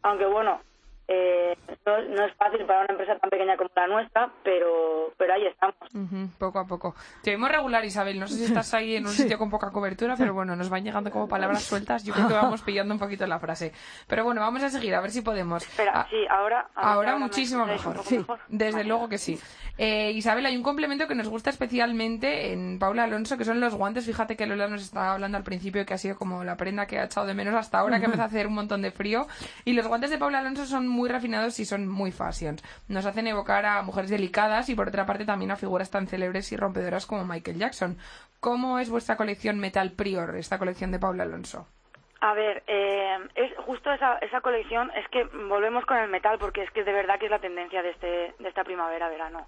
aunque 0.03 0.25
bueno 0.25 0.61
eh, 1.07 1.57
no, 1.85 2.01
no 2.01 2.25
es 2.25 2.33
fácil 2.35 2.65
para 2.65 2.81
una 2.81 2.91
empresa 2.91 3.17
tan 3.17 3.29
pequeña 3.29 3.55
como 3.57 3.69
la 3.75 3.87
nuestra 3.87 4.29
pero 4.43 5.13
pero 5.17 5.33
ahí 5.33 5.45
estamos 5.45 5.75
Ujú, 5.93 6.29
poco 6.37 6.59
a 6.59 6.65
poco. 6.67 6.95
Te 7.23 7.31
oímos 7.31 7.49
regular, 7.51 7.83
Isabel. 7.85 8.19
No 8.19 8.27
sé 8.27 8.35
si 8.35 8.43
estás 8.45 8.73
ahí 8.73 8.95
en 8.95 9.05
un 9.05 9.11
Sí. 9.17 9.23
sitio 9.23 9.37
con 9.37 9.49
poca 9.49 9.71
cobertura, 9.71 10.15
pero 10.17 10.33
bueno, 10.33 10.55
nos 10.55 10.69
van 10.69 10.83
llegando 10.83 11.09
como 11.11 11.27
palabras 11.27 11.63
sueltas. 11.63 12.03
Yo 12.03 12.13
creo 12.13 12.27
que 12.27 12.33
vamos 12.33 12.61
pillando 12.61 12.93
un 12.93 12.99
poquito 12.99 13.25
la 13.25 13.39
frase. 13.39 13.71
Pero 14.07 14.23
bueno, 14.23 14.41
vamos 14.41 14.61
a 14.63 14.69
seguir, 14.69 14.93
a 14.95 15.01
ver 15.01 15.11
si 15.11 15.21
podemos. 15.21 15.63
espera 15.63 15.91
Ah, 16.01 16.07
sí 16.09 16.17
ahora 16.29 16.67
Ahora 16.75 17.13
me 17.13 17.19
muchísimo 17.19 17.63
un 17.63 17.69
mejor. 17.69 18.03
Sí. 18.03 18.17
mejor. 18.17 18.39
Desde 18.49 18.83
luego 18.83 19.07
que 19.09 19.17
sí. 19.17 19.39
Eh, 19.77 20.11
Isabel, 20.11 20.45
hay 20.45 20.57
un 20.57 20.63
complemento 20.63 21.07
que 21.07 21.15
nos 21.15 21.29
gusta 21.29 21.49
especialmente 21.51 22.51
en 22.51 22.79
Paula 22.79 23.03
Alonso, 23.03 23.37
que 23.37 23.45
son 23.45 23.59
los 23.59 23.75
guantes. 23.75 24.05
Fíjate 24.05 24.35
que 24.35 24.45
Lola 24.45 24.67
nos 24.67 24.81
estaba 24.81 25.13
hablando 25.13 25.37
al 25.37 25.43
principio 25.43 25.85
que 25.85 25.93
ha 25.93 25.97
sido 25.97 26.15
como 26.17 26.43
la 26.43 26.57
prenda 26.57 26.85
que 26.87 26.99
ha 26.99 27.05
echado 27.05 27.27
de 27.27 27.33
menos 27.33 27.53
hasta 27.55 27.79
ahora, 27.79 27.99
que 27.99 28.05
empieza 28.17 28.23
a 28.23 28.27
hacer 28.27 28.47
un 28.47 28.55
montón 28.55 28.81
de 28.81 28.91
frío. 28.91 29.27
Y 29.65 29.73
los 29.73 29.87
guantes 29.87 30.09
de 30.09 30.17
Paula 30.17 30.39
Alonso 30.39 30.65
son 30.65 30.87
muy 30.97 31.09
refinados 31.09 31.59
y 31.59 31.65
son 31.65 31.87
muy 31.87 32.11
fashions. 32.11 32.63
Nos 32.89 33.05
hacen 33.05 33.27
evocar 33.27 33.65
a 33.65 33.83
mujeres 33.83 34.09
delicadas 34.09 34.67
y 34.69 34.75
por 34.75 34.87
otra 34.89 35.05
parte 35.05 35.25
también 35.25 35.51
a 35.51 35.55
figuras 35.55 35.91
tan 35.91 36.07
célebres 36.07 36.51
y 36.51 36.57
rompedoras 36.57 37.05
como 37.05 37.23
Michael 37.23 37.59
Jackson. 37.59 37.97
¿Cómo 38.39 38.79
es 38.79 38.89
vuestra 38.89 39.15
colección 39.15 39.59
Metal 39.59 39.91
Prior, 39.91 40.35
esta 40.35 40.57
colección 40.57 40.91
de 40.91 40.99
Paula 40.99 41.23
Alonso? 41.23 41.67
A 42.19 42.33
ver, 42.33 42.63
eh, 42.65 43.17
es 43.35 43.55
justo 43.57 43.91
esa, 43.93 44.17
esa 44.17 44.41
colección, 44.41 44.91
es 44.95 45.07
que 45.09 45.23
volvemos 45.23 45.85
con 45.85 45.97
el 45.97 46.09
metal 46.09 46.39
porque 46.39 46.63
es 46.63 46.71
que 46.71 46.83
de 46.83 46.91
verdad 46.91 47.19
que 47.19 47.25
es 47.25 47.31
la 47.31 47.39
tendencia 47.39 47.83
de, 47.83 47.91
este, 47.91 48.33
de 48.39 48.49
esta 48.49 48.63
primavera-verano. 48.63 49.47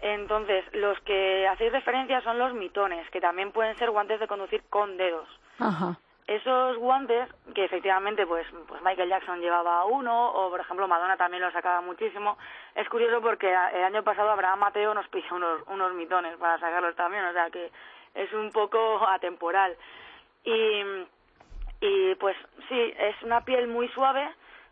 Entonces, 0.00 0.64
los 0.72 0.98
que 1.00 1.48
hacéis 1.48 1.72
referencia 1.72 2.20
son 2.20 2.38
los 2.38 2.54
mitones, 2.54 3.08
que 3.10 3.20
también 3.20 3.52
pueden 3.52 3.76
ser 3.76 3.90
guantes 3.90 4.20
de 4.20 4.28
conducir 4.28 4.62
con 4.70 4.96
dedos. 4.96 5.28
Ajá. 5.58 5.98
Esos 6.26 6.78
guantes, 6.78 7.28
que 7.54 7.64
efectivamente 7.64 8.26
pues, 8.26 8.46
pues 8.66 8.80
Michael 8.82 9.10
Jackson 9.10 9.40
llevaba 9.40 9.84
uno, 9.84 10.30
o 10.30 10.48
por 10.48 10.60
ejemplo 10.60 10.88
Madonna 10.88 11.18
también 11.18 11.42
lo 11.42 11.52
sacaba 11.52 11.82
muchísimo, 11.82 12.38
es 12.74 12.88
curioso 12.88 13.20
porque 13.20 13.50
el 13.50 13.84
año 13.84 14.02
pasado 14.02 14.30
Abraham 14.30 14.60
Mateo 14.60 14.94
nos 14.94 15.06
pidió 15.08 15.34
unos, 15.34 15.62
unos 15.68 15.92
mitones 15.92 16.36
para 16.38 16.58
sacarlos 16.58 16.96
también, 16.96 17.26
o 17.26 17.32
sea 17.34 17.50
que 17.50 17.70
es 18.14 18.32
un 18.32 18.50
poco 18.52 19.06
atemporal. 19.08 19.76
Y, 20.44 20.82
y 21.80 22.14
pues 22.14 22.36
sí, 22.68 22.94
es 22.98 23.22
una 23.22 23.44
piel 23.44 23.66
muy 23.66 23.88
suave, 23.88 24.26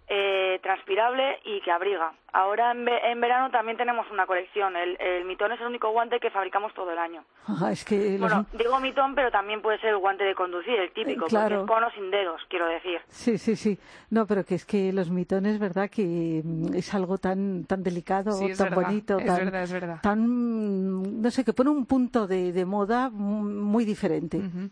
eh, 0.09 0.59
transpirable 0.63 1.39
y 1.45 1.61
que 1.63 1.71
abriga. 1.71 2.13
Ahora 2.35 2.71
en, 2.73 2.85
ve- 2.85 3.01
en 3.11 3.21
verano 3.21 3.51
también 3.51 3.77
tenemos 3.77 4.07
una 4.11 4.27
colección. 4.27 4.75
El, 4.77 4.97
el 5.01 5.25
mitón 5.27 5.53
es 5.53 5.61
el 5.61 5.67
único 5.67 5.91
guante 5.91 6.19
que 6.21 6.31
fabricamos 6.31 6.73
todo 6.75 6.91
el 6.91 6.99
año. 6.99 7.25
Ajá, 7.47 7.73
es 7.73 7.85
que 7.85 8.19
los- 8.19 8.21
Bueno, 8.21 8.47
digo 8.53 8.79
mitón, 8.81 9.15
pero 9.15 9.31
también 9.31 9.63
puede 9.63 9.79
ser 9.81 9.91
el 9.91 9.99
guante 9.99 10.25
de 10.25 10.35
conducir, 10.35 10.75
el 10.79 10.93
típico, 10.93 11.27
Eh, 11.27 11.29
claro. 11.29 11.61
porque 11.61 11.73
es 11.73 11.79
con 11.79 11.85
o 11.85 11.91
sin 11.93 12.11
dedos, 12.11 12.41
quiero 12.49 12.67
decir. 12.67 13.01
Sí, 13.09 13.39
sí, 13.39 13.57
sí. 13.57 13.79
No, 14.11 14.27
pero 14.27 14.45
que 14.45 14.55
es 14.55 14.65
que 14.65 14.93
los 14.93 15.11
mitones, 15.11 15.59
¿verdad? 15.59 15.89
Que 15.91 16.43
mm, 16.45 16.75
es 16.75 16.93
algo 16.95 17.19
tan 17.19 17.65
tan 17.65 17.83
delicado, 17.83 18.33
Sí, 18.33 18.49
tan 18.55 18.71
verdad, 18.71 18.83
bonito, 18.83 19.19
es 19.19 19.27
tan, 19.27 19.37
verdad, 19.37 19.63
es 19.63 19.73
verdad. 19.73 19.99
tan, 20.03 20.21
mm, 20.27 21.23
no 21.23 21.31
sé, 21.31 21.45
que 21.45 21.53
pone 21.53 21.71
un 21.71 21.87
punto 21.87 22.27
de, 22.27 22.53
de 22.53 22.65
moda 22.65 23.09
mm, 23.11 23.61
muy 23.61 23.85
diferente. 23.85 24.39
Ujú. 24.39 24.69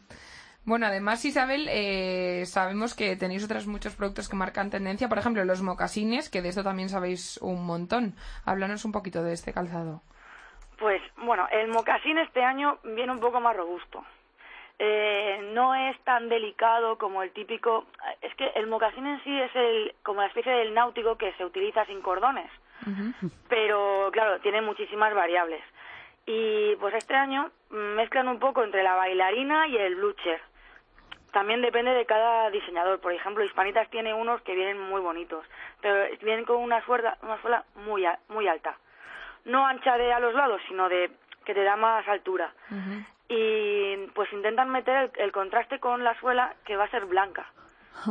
Bueno, 0.64 0.86
además, 0.86 1.24
Isabel, 1.24 1.68
eh, 1.70 2.44
sabemos 2.46 2.94
que 2.94 3.16
tenéis 3.16 3.44
otros 3.44 3.66
muchos 3.66 3.96
productos 3.96 4.28
que 4.28 4.36
marcan 4.36 4.70
tendencia. 4.70 5.08
Por 5.08 5.18
ejemplo, 5.18 5.44
los 5.44 5.62
mocasines, 5.62 6.28
que 6.28 6.42
de 6.42 6.50
esto 6.50 6.62
también 6.62 6.88
sabéis 6.88 7.38
un 7.42 7.64
montón. 7.64 8.14
Háblanos 8.44 8.84
un 8.84 8.92
poquito 8.92 9.22
de 9.22 9.32
este 9.32 9.52
calzado. 9.52 10.02
Pues 10.78 11.02
bueno, 11.16 11.46
el 11.50 11.68
mocasín 11.68 12.18
este 12.18 12.42
año 12.42 12.78
viene 12.84 13.12
un 13.12 13.20
poco 13.20 13.40
más 13.40 13.56
robusto. 13.56 14.04
Eh, 14.78 15.50
no 15.52 15.74
es 15.74 15.98
tan 16.04 16.28
delicado 16.28 16.96
como 16.96 17.22
el 17.22 17.32
típico. 17.32 17.86
Es 18.22 18.34
que 18.36 18.46
el 18.54 18.66
mocasín 18.66 19.06
en 19.06 19.22
sí 19.24 19.40
es 19.40 19.54
el 19.54 19.94
como 20.02 20.22
la 20.22 20.28
especie 20.28 20.52
del 20.52 20.72
náutico 20.72 21.16
que 21.16 21.34
se 21.34 21.44
utiliza 21.44 21.84
sin 21.84 22.00
cordones. 22.00 22.50
Pero 23.48 24.08
claro, 24.10 24.40
tiene 24.40 24.62
muchísimas 24.62 25.14
variables. 25.14 25.62
Y 26.24 26.76
pues 26.76 26.94
este 26.94 27.14
año 27.14 27.50
mm, 27.70 27.96
mezclan 27.96 28.28
un 28.28 28.38
poco 28.38 28.62
entre 28.64 28.82
la 28.82 28.94
bailarina 28.94 29.68
y 29.68 29.76
el 29.76 29.96
blucher. 29.96 30.40
También 31.32 31.62
depende 31.62 31.92
de 31.92 32.06
cada 32.06 32.50
diseñador. 32.50 33.00
Por 33.00 33.12
ejemplo, 33.12 33.44
Hispanitas 33.44 33.88
tiene 33.90 34.12
unos 34.14 34.40
que 34.42 34.54
vienen 34.54 34.80
muy 34.80 35.00
bonitos, 35.00 35.44
pero 35.80 36.04
vienen 36.22 36.44
con 36.44 36.56
una 36.56 36.84
suela, 36.84 37.16
una 37.22 37.40
suela 37.40 37.64
muy, 37.76 38.04
a- 38.04 38.18
muy 38.28 38.48
alta. 38.48 38.76
No 39.44 39.66
ancha 39.66 39.96
de 39.96 40.12
a 40.12 40.20
los 40.20 40.34
lados, 40.34 40.60
sino 40.68 40.88
de 40.88 41.10
que 41.44 41.54
te 41.54 41.62
da 41.62 41.76
más 41.76 42.06
altura. 42.08 42.52
Y 43.28 43.96
pues 44.14 44.32
intentan 44.32 44.70
meter 44.70 44.96
el, 44.96 45.10
el 45.22 45.32
contraste 45.32 45.78
con 45.78 46.02
la 46.02 46.18
suela 46.18 46.54
que 46.64 46.76
va 46.76 46.84
a 46.84 46.90
ser 46.90 47.06
blanca, 47.06 47.46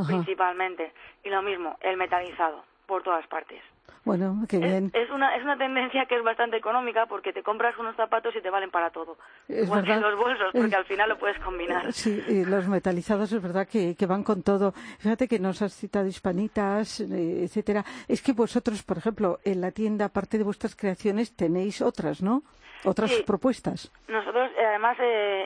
principalmente. 0.08 0.94
Y 1.24 1.30
lo 1.30 1.42
mismo, 1.42 1.78
el 1.82 1.98
metalizado, 1.98 2.64
por 2.88 3.04
todas 3.04 3.28
partes. 3.28 3.62
Bueno, 4.10 4.38
qué 4.50 4.56
Es, 4.58 4.62
bien. 4.64 4.92
es 4.96 5.08
una 5.12 5.36
es 5.36 5.44
una 5.44 5.56
tendencia 5.56 6.08
que 6.08 6.16
es 6.16 6.24
bastante 6.24 6.58
económica 6.58 7.06
porque 7.06 7.32
te 7.32 7.44
compras 7.44 7.78
unos 7.78 7.96
zapatos 7.96 8.36
y 8.36 8.42
te 8.42 8.50
valen 8.50 8.72
para 8.72 8.90
todo. 8.90 9.18
Es 9.48 9.66
Igual 9.66 9.84
que 9.84 9.92
verdad. 9.92 10.10
los 10.10 10.20
bolsos, 10.20 10.48
porque 10.52 10.68
Es- 10.68 10.74
al 10.74 10.86
final 10.86 11.10
lo 11.10 11.20
puedes 11.20 11.38
combinar. 11.40 11.94
Sí, 11.94 12.24
y 12.28 12.44
los 12.44 12.68
metalizados 12.68 13.32
es 13.32 13.40
verdad 13.40 13.68
que, 13.68 13.96
que 13.96 14.06
van 14.08 14.24
con 14.24 14.42
todo. 14.42 14.72
Fíjate 14.98 15.28
que 15.28 15.38
nos 15.38 15.62
has 15.62 15.74
citado 15.76 16.08
hispanitas, 16.08 17.02
eh, 17.02 17.44
etcétera. 17.44 17.84
Es 18.08 18.24
que 18.24 18.34
vosotros, 18.34 18.82
por 18.82 18.98
ejemplo, 18.98 19.38
en 19.46 19.62
la 19.62 19.70
tienda, 19.70 20.06
aparte 20.06 20.40
de 20.40 20.44
vuestras 20.44 20.76
creaciones, 20.76 21.36
tenéis 21.36 21.80
otras, 21.84 22.24
¿no? 22.24 22.42
Otras 22.86 23.12
Sí. 23.12 23.24
propuestas. 23.28 23.92
Nosotros, 24.08 24.50
eh, 24.58 24.66
además, 24.66 24.98
eh, 25.02 25.44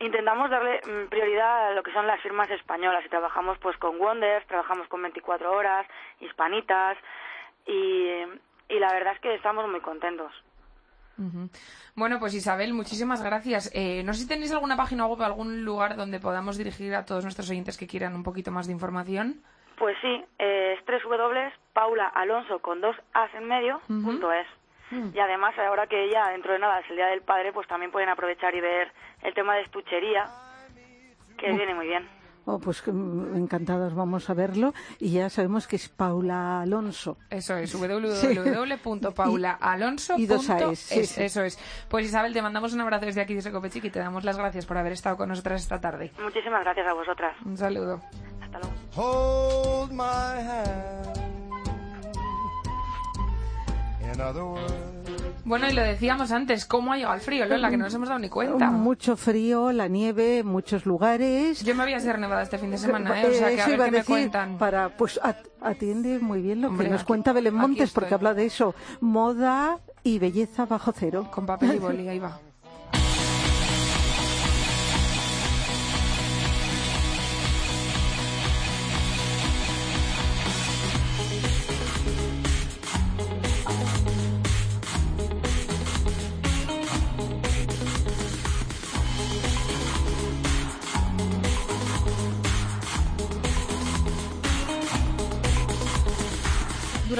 intentamos 0.00 0.50
darle 0.50 0.80
mm, 0.84 1.08
prioridad 1.08 1.68
a 1.68 1.70
lo 1.72 1.82
que 1.82 1.92
son 1.92 2.06
las 2.06 2.20
firmas 2.20 2.50
españolas 2.50 3.06
y 3.06 3.08
trabajamos 3.08 3.56
pues 3.58 3.76
con 3.78 3.98
Wonders, 3.98 4.46
trabajamos 4.48 4.86
con 4.88 5.00
24 5.00 5.50
horas, 5.50 5.86
Hispanitas 6.20 6.98
y, 7.66 8.74
y 8.74 8.78
la 8.78 8.92
verdad 8.92 9.14
es 9.14 9.20
que 9.20 9.34
estamos 9.34 9.68
muy 9.68 9.80
contentos. 9.80 10.32
Bueno, 11.94 12.18
pues 12.18 12.34
Isabel, 12.34 12.74
muchísimas 12.74 13.22
gracias. 13.22 13.70
Eh, 13.74 14.02
no 14.04 14.12
sé 14.12 14.22
si 14.22 14.28
tenéis 14.28 14.52
alguna 14.52 14.76
página 14.76 15.06
web 15.06 15.20
o 15.20 15.24
algún 15.24 15.64
lugar 15.64 15.96
donde 15.96 16.20
podamos 16.20 16.56
dirigir 16.56 16.94
a 16.94 17.04
todos 17.04 17.22
nuestros 17.24 17.48
oyentes 17.50 17.76
que 17.76 17.86
quieran 17.86 18.14
un 18.14 18.22
poquito 18.22 18.50
más 18.50 18.66
de 18.66 18.72
información. 18.72 19.42
Pues 19.78 19.96
sí, 20.00 20.24
eh, 20.38 20.76
es 20.78 20.84
www.paulaalonso 20.86 22.60
con 22.60 22.80
dos 22.80 22.96
as 23.12 23.32
en 23.34 23.46
medio 23.46 23.80
punto 23.86 24.32
es. 24.32 24.46
Y 25.14 25.18
además, 25.18 25.54
ahora 25.58 25.86
que 25.86 26.10
ya 26.10 26.28
dentro 26.30 26.52
de 26.52 26.58
nada 26.58 26.80
es 26.80 26.90
el 26.90 26.96
Día 26.96 27.06
del 27.06 27.22
Padre, 27.22 27.50
pues 27.52 27.66
también 27.66 27.90
pueden 27.90 28.10
aprovechar 28.10 28.54
y 28.54 28.60
ver 28.60 28.92
el 29.22 29.32
tema 29.32 29.54
de 29.54 29.62
estuchería, 29.62 30.26
que 31.38 31.50
viene 31.50 31.74
muy 31.74 31.86
bien. 31.86 32.06
Oh, 32.44 32.58
pues 32.58 32.82
mm, 32.86 33.36
encantados, 33.36 33.94
vamos 33.94 34.28
a 34.28 34.34
verlo. 34.34 34.74
Y 34.98 35.12
ya 35.12 35.30
sabemos 35.30 35.68
que 35.68 35.76
es 35.76 35.88
Paula 35.88 36.60
Alonso. 36.62 37.16
Eso 37.30 37.56
es, 37.56 37.72
www.paulaalonso.es. 37.72 40.10
Y- 40.18 40.22
y 40.22 40.26
dos 40.26 40.50
Aes, 40.50 40.78
sí, 40.80 41.06
sí. 41.06 41.22
Eso 41.22 41.42
es. 41.44 41.56
Pues 41.88 42.06
Isabel, 42.06 42.32
te 42.32 42.42
mandamos 42.42 42.72
un 42.72 42.80
abrazo 42.80 43.06
desde 43.06 43.20
aquí 43.20 43.34
desde 43.34 43.52
Copechic 43.52 43.84
y 43.84 43.90
te 43.90 44.00
damos 44.00 44.24
las 44.24 44.36
gracias 44.36 44.66
por 44.66 44.76
haber 44.76 44.90
estado 44.92 45.16
con 45.16 45.28
nosotras 45.28 45.62
esta 45.62 45.80
tarde. 45.80 46.10
Muchísimas 46.22 46.64
gracias 46.64 46.86
a 46.88 46.94
vosotras. 46.94 47.36
Un 47.44 47.56
saludo. 47.56 48.00
Hasta 48.40 48.58
luego. 48.58 48.74
Hold 48.96 49.92
my 49.92 50.02
hand. 50.02 51.22
In 54.14 54.20
other 54.20 54.42
words, 54.42 55.21
Bueno, 55.44 55.68
y 55.68 55.72
lo 55.72 55.82
decíamos 55.82 56.30
antes, 56.30 56.64
¿cómo 56.66 56.92
ha 56.92 56.96
llegado 56.96 57.14
el 57.14 57.20
frío, 57.20 57.44
Lola? 57.46 57.68
Que 57.68 57.76
no 57.76 57.84
nos 57.84 57.94
hemos 57.94 58.08
dado 58.08 58.20
ni 58.20 58.28
cuenta. 58.28 58.70
Mucho 58.70 59.16
frío, 59.16 59.72
la 59.72 59.88
nieve, 59.88 60.44
muchos 60.44 60.86
lugares. 60.86 61.62
Yo 61.64 61.74
me 61.74 61.82
voy 61.82 61.94
a 61.94 61.96
hacer 61.96 62.18
nevada 62.18 62.42
este 62.42 62.58
fin 62.58 62.70
de 62.70 62.78
semana, 62.78 63.20
¿eh? 63.20 63.26
O 63.28 63.32
sea, 63.32 63.48
que 63.48 63.60
a 63.60 63.64
Eso 63.64 63.66
ver 63.70 63.74
iba 63.76 63.84
qué 63.86 63.90
me 63.90 63.96
decir, 63.98 64.14
cuentan. 64.14 64.56
Para, 64.58 64.96
pues 64.96 65.18
at- 65.22 65.44
atiende 65.60 66.20
muy 66.20 66.42
bien 66.42 66.60
lo 66.60 66.68
Hombre, 66.68 66.86
que 66.86 66.92
nos 66.92 67.00
aquí- 67.00 67.08
cuenta 67.08 67.32
Belén 67.32 67.54
Montes, 67.54 67.90
porque 67.92 68.14
habla 68.14 68.34
de 68.34 68.46
eso. 68.46 68.74
Moda 69.00 69.80
y 70.04 70.18
belleza 70.20 70.64
bajo 70.66 70.92
cero. 70.92 71.28
Con 71.32 71.44
papel 71.44 71.74
y 71.74 71.78
boli, 71.78 72.08
ahí 72.08 72.18
va. 72.20 72.38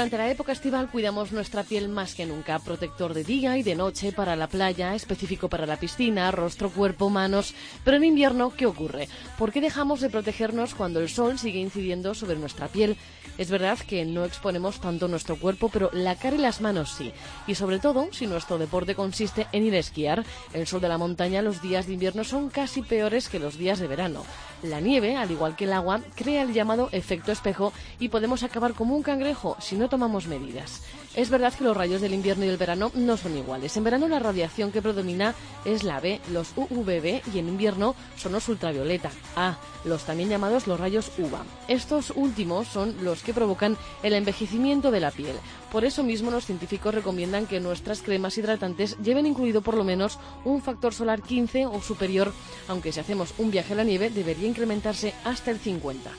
Durante 0.02 0.18
la 0.18 0.32
época 0.32 0.50
estival 0.50 0.90
cuidamos 0.90 1.30
nuestra 1.30 1.62
piel 1.62 1.88
más 1.88 2.16
que 2.16 2.26
nunca. 2.26 2.58
Protector 2.58 3.14
de 3.14 3.22
día 3.22 3.56
y 3.56 3.62
de 3.62 3.76
noche 3.76 4.10
para 4.10 4.34
la 4.34 4.48
playa, 4.48 4.96
específico 4.96 5.48
para 5.48 5.64
la 5.64 5.78
piscina, 5.78 6.32
rostro, 6.32 6.70
cuerpo, 6.70 7.08
manos. 7.08 7.54
Pero 7.84 7.98
en 7.98 8.02
invierno, 8.02 8.52
¿qué 8.56 8.66
ocurre? 8.66 9.08
¿Por 9.38 9.52
qué 9.52 9.60
dejamos 9.60 10.00
de 10.00 10.10
protegernos 10.10 10.74
cuando 10.74 10.98
el 10.98 11.08
sol 11.08 11.38
sigue 11.38 11.60
incidiendo 11.60 12.14
sobre 12.14 12.34
nuestra 12.34 12.66
piel? 12.66 12.96
Es 13.38 13.50
verdad 13.50 13.78
que 13.78 14.04
no 14.04 14.24
exponemos 14.24 14.80
tanto 14.80 15.08
nuestro 15.08 15.36
cuerpo, 15.36 15.68
pero 15.68 15.90
la 15.92 16.16
cara 16.16 16.36
y 16.36 16.38
las 16.38 16.60
manos 16.60 16.92
sí. 16.96 17.12
Y 17.46 17.54
sobre 17.54 17.78
todo, 17.78 18.08
si 18.12 18.26
nuestro 18.26 18.58
deporte 18.58 18.94
consiste 18.94 19.46
en 19.52 19.64
ir 19.64 19.74
a 19.74 19.78
esquiar, 19.78 20.24
el 20.52 20.66
sol 20.66 20.80
de 20.80 20.88
la 20.88 20.98
montaña 20.98 21.42
los 21.42 21.62
días 21.62 21.86
de 21.86 21.94
invierno 21.94 22.24
son 22.24 22.50
casi 22.50 22.82
peores 22.82 23.28
que 23.28 23.38
los 23.38 23.56
días 23.56 23.78
de 23.78 23.88
verano. 23.88 24.24
La 24.62 24.80
nieve, 24.80 25.16
al 25.16 25.30
igual 25.30 25.56
que 25.56 25.64
el 25.64 25.72
agua, 25.72 26.00
crea 26.14 26.42
el 26.42 26.52
llamado 26.52 26.88
efecto 26.92 27.32
espejo 27.32 27.72
y 27.98 28.10
podemos 28.10 28.42
acabar 28.42 28.74
como 28.74 28.94
un 28.94 29.02
cangrejo 29.02 29.56
si 29.60 29.76
no 29.76 29.88
tomamos 29.88 30.26
medidas. 30.26 30.82
Es 31.14 31.28
verdad 31.28 31.52
que 31.52 31.64
los 31.64 31.76
rayos 31.76 32.00
del 32.00 32.14
invierno 32.14 32.44
y 32.44 32.48
del 32.48 32.56
verano 32.56 32.90
no 32.94 33.18
son 33.18 33.36
iguales. 33.36 33.76
En 33.76 33.84
verano 33.84 34.08
la 34.08 34.18
radiación 34.18 34.72
que 34.72 34.80
predomina 34.80 35.34
es 35.66 35.84
la 35.84 36.00
B, 36.00 36.22
los 36.30 36.52
UVB, 36.56 37.20
y 37.34 37.38
en 37.38 37.48
invierno 37.48 37.94
son 38.16 38.32
los 38.32 38.48
ultravioleta, 38.48 39.10
A, 39.36 39.58
los 39.84 40.04
también 40.04 40.30
llamados 40.30 40.66
los 40.66 40.80
rayos 40.80 41.12
UVA. 41.18 41.44
Estos 41.68 42.14
últimos 42.16 42.66
son 42.66 42.96
los 43.04 43.22
que 43.22 43.34
provocan 43.34 43.76
el 44.02 44.14
envejecimiento 44.14 44.90
de 44.90 45.00
la 45.00 45.10
piel. 45.10 45.36
Por 45.70 45.84
eso 45.84 46.02
mismo 46.02 46.30
los 46.30 46.46
científicos 46.46 46.94
recomiendan 46.94 47.46
que 47.46 47.60
nuestras 47.60 48.00
cremas 48.00 48.38
hidratantes 48.38 48.96
lleven 49.02 49.26
incluido 49.26 49.60
por 49.60 49.76
lo 49.76 49.84
menos 49.84 50.18
un 50.46 50.62
factor 50.62 50.94
solar 50.94 51.20
15 51.20 51.66
o 51.66 51.82
superior, 51.82 52.32
aunque 52.68 52.90
si 52.90 53.00
hacemos 53.00 53.34
un 53.36 53.50
viaje 53.50 53.74
a 53.74 53.76
la 53.76 53.84
nieve 53.84 54.08
debería 54.08 54.48
incrementarse 54.48 55.12
hasta 55.24 55.50
el 55.50 55.58
50. 55.58 56.10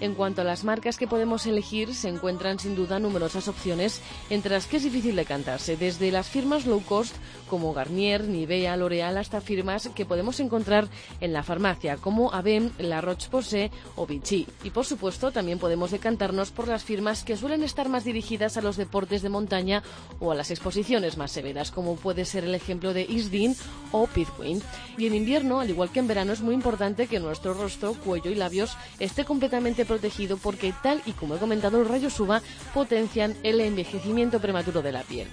En 0.00 0.14
cuanto 0.14 0.42
a 0.42 0.44
las 0.44 0.62
marcas 0.62 0.96
que 0.96 1.08
podemos 1.08 1.46
elegir, 1.46 1.92
se 1.94 2.08
encuentran 2.08 2.60
sin 2.60 2.76
duda 2.76 3.00
numerosas 3.00 3.48
opciones 3.48 4.00
entre 4.30 4.52
las 4.52 4.66
que 4.66 4.76
es 4.76 4.84
difícil 4.84 5.16
decantarse, 5.16 5.76
desde 5.76 6.12
las 6.12 6.28
firmas 6.28 6.66
low 6.66 6.80
cost 6.84 7.16
como 7.48 7.74
Garnier, 7.74 8.24
Nivea, 8.24 8.76
L'Oreal, 8.76 9.18
hasta 9.18 9.40
firmas 9.40 9.88
que 9.94 10.06
podemos 10.06 10.38
encontrar 10.40 10.88
en 11.20 11.32
la 11.32 11.42
farmacia 11.42 11.96
como 11.96 12.32
Avem, 12.32 12.70
La 12.78 13.00
Roche-Posay 13.00 13.70
o 13.96 14.06
Vichy. 14.06 14.46
Y 14.62 14.70
por 14.70 14.84
supuesto, 14.84 15.32
también 15.32 15.58
podemos 15.58 15.90
decantarnos 15.90 16.50
por 16.50 16.68
las 16.68 16.84
firmas 16.84 17.24
que 17.24 17.36
suelen 17.36 17.62
estar 17.62 17.88
más 17.88 18.04
dirigidas 18.04 18.56
a 18.56 18.62
los 18.62 18.76
deportes 18.76 19.22
de 19.22 19.28
montaña 19.28 19.82
o 20.20 20.30
a 20.30 20.34
las 20.34 20.50
exposiciones 20.50 21.16
más 21.16 21.32
severas, 21.32 21.70
como 21.70 21.96
puede 21.96 22.24
ser 22.24 22.44
el 22.44 22.54
ejemplo 22.54 22.92
de 22.92 23.02
Isdin 23.02 23.56
o 23.92 24.06
Pithqueen. 24.06 24.62
Y 24.96 25.06
en 25.06 25.14
invierno, 25.14 25.60
al 25.60 25.70
igual 25.70 25.90
que 25.90 26.00
en 26.00 26.08
verano, 26.08 26.32
es 26.32 26.40
muy 26.40 26.54
importante 26.54 27.06
que 27.06 27.20
nuestro 27.20 27.54
rostro, 27.54 27.94
cuello 27.94 28.30
y 28.30 28.34
labios 28.34 28.76
esté 28.98 29.24
completamente 29.24 29.84
protegido 29.84 30.36
porque, 30.36 30.74
tal 30.82 31.02
y 31.06 31.12
como 31.12 31.36
he 31.36 31.38
comentado, 31.38 31.78
los 31.78 31.88
rayos 31.88 32.18
UVA 32.20 32.42
potencian 32.74 33.36
el 33.42 33.60
envejecimiento 33.60 34.40
prematuro 34.40 34.82
de 34.82 34.92
la 34.92 35.02
piel. 35.02 35.28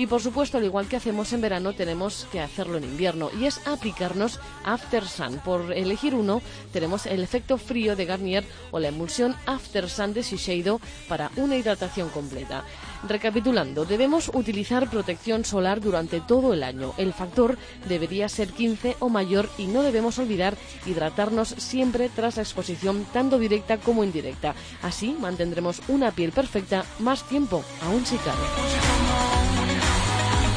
Y 0.00 0.06
por 0.06 0.22
supuesto, 0.22 0.56
al 0.56 0.64
igual 0.64 0.88
que 0.88 0.96
hacemos 0.96 1.30
en 1.34 1.42
verano, 1.42 1.74
tenemos 1.74 2.26
que 2.32 2.40
hacerlo 2.40 2.78
en 2.78 2.84
invierno 2.84 3.28
y 3.38 3.44
es 3.44 3.60
aplicarnos 3.66 4.40
After 4.64 5.06
Sun. 5.06 5.40
Por 5.44 5.74
elegir 5.74 6.14
uno, 6.14 6.40
tenemos 6.72 7.04
el 7.04 7.22
efecto 7.22 7.58
frío 7.58 7.94
de 7.96 8.06
Garnier 8.06 8.46
o 8.70 8.78
la 8.78 8.88
emulsión 8.88 9.36
After 9.44 9.90
Sun 9.90 10.14
de 10.14 10.22
Shiseido 10.22 10.80
para 11.06 11.30
una 11.36 11.56
hidratación 11.56 12.08
completa. 12.08 12.64
Recapitulando, 13.06 13.84
debemos 13.84 14.30
utilizar 14.32 14.88
protección 14.88 15.44
solar 15.44 15.82
durante 15.82 16.22
todo 16.22 16.54
el 16.54 16.62
año. 16.62 16.94
El 16.96 17.12
factor 17.12 17.58
debería 17.86 18.30
ser 18.30 18.48
15 18.48 18.96
o 19.00 19.10
mayor 19.10 19.50
y 19.58 19.66
no 19.66 19.82
debemos 19.82 20.18
olvidar 20.18 20.56
hidratarnos 20.86 21.48
siempre 21.58 22.08
tras 22.08 22.36
la 22.36 22.42
exposición 22.42 23.04
tanto 23.12 23.38
directa 23.38 23.76
como 23.76 24.02
indirecta. 24.02 24.54
Así 24.80 25.14
mantendremos 25.20 25.82
una 25.88 26.10
piel 26.10 26.32
perfecta 26.32 26.86
más 27.00 27.22
tiempo, 27.28 27.62
aún 27.82 28.06
si 28.06 28.16
cabe. 28.16 29.09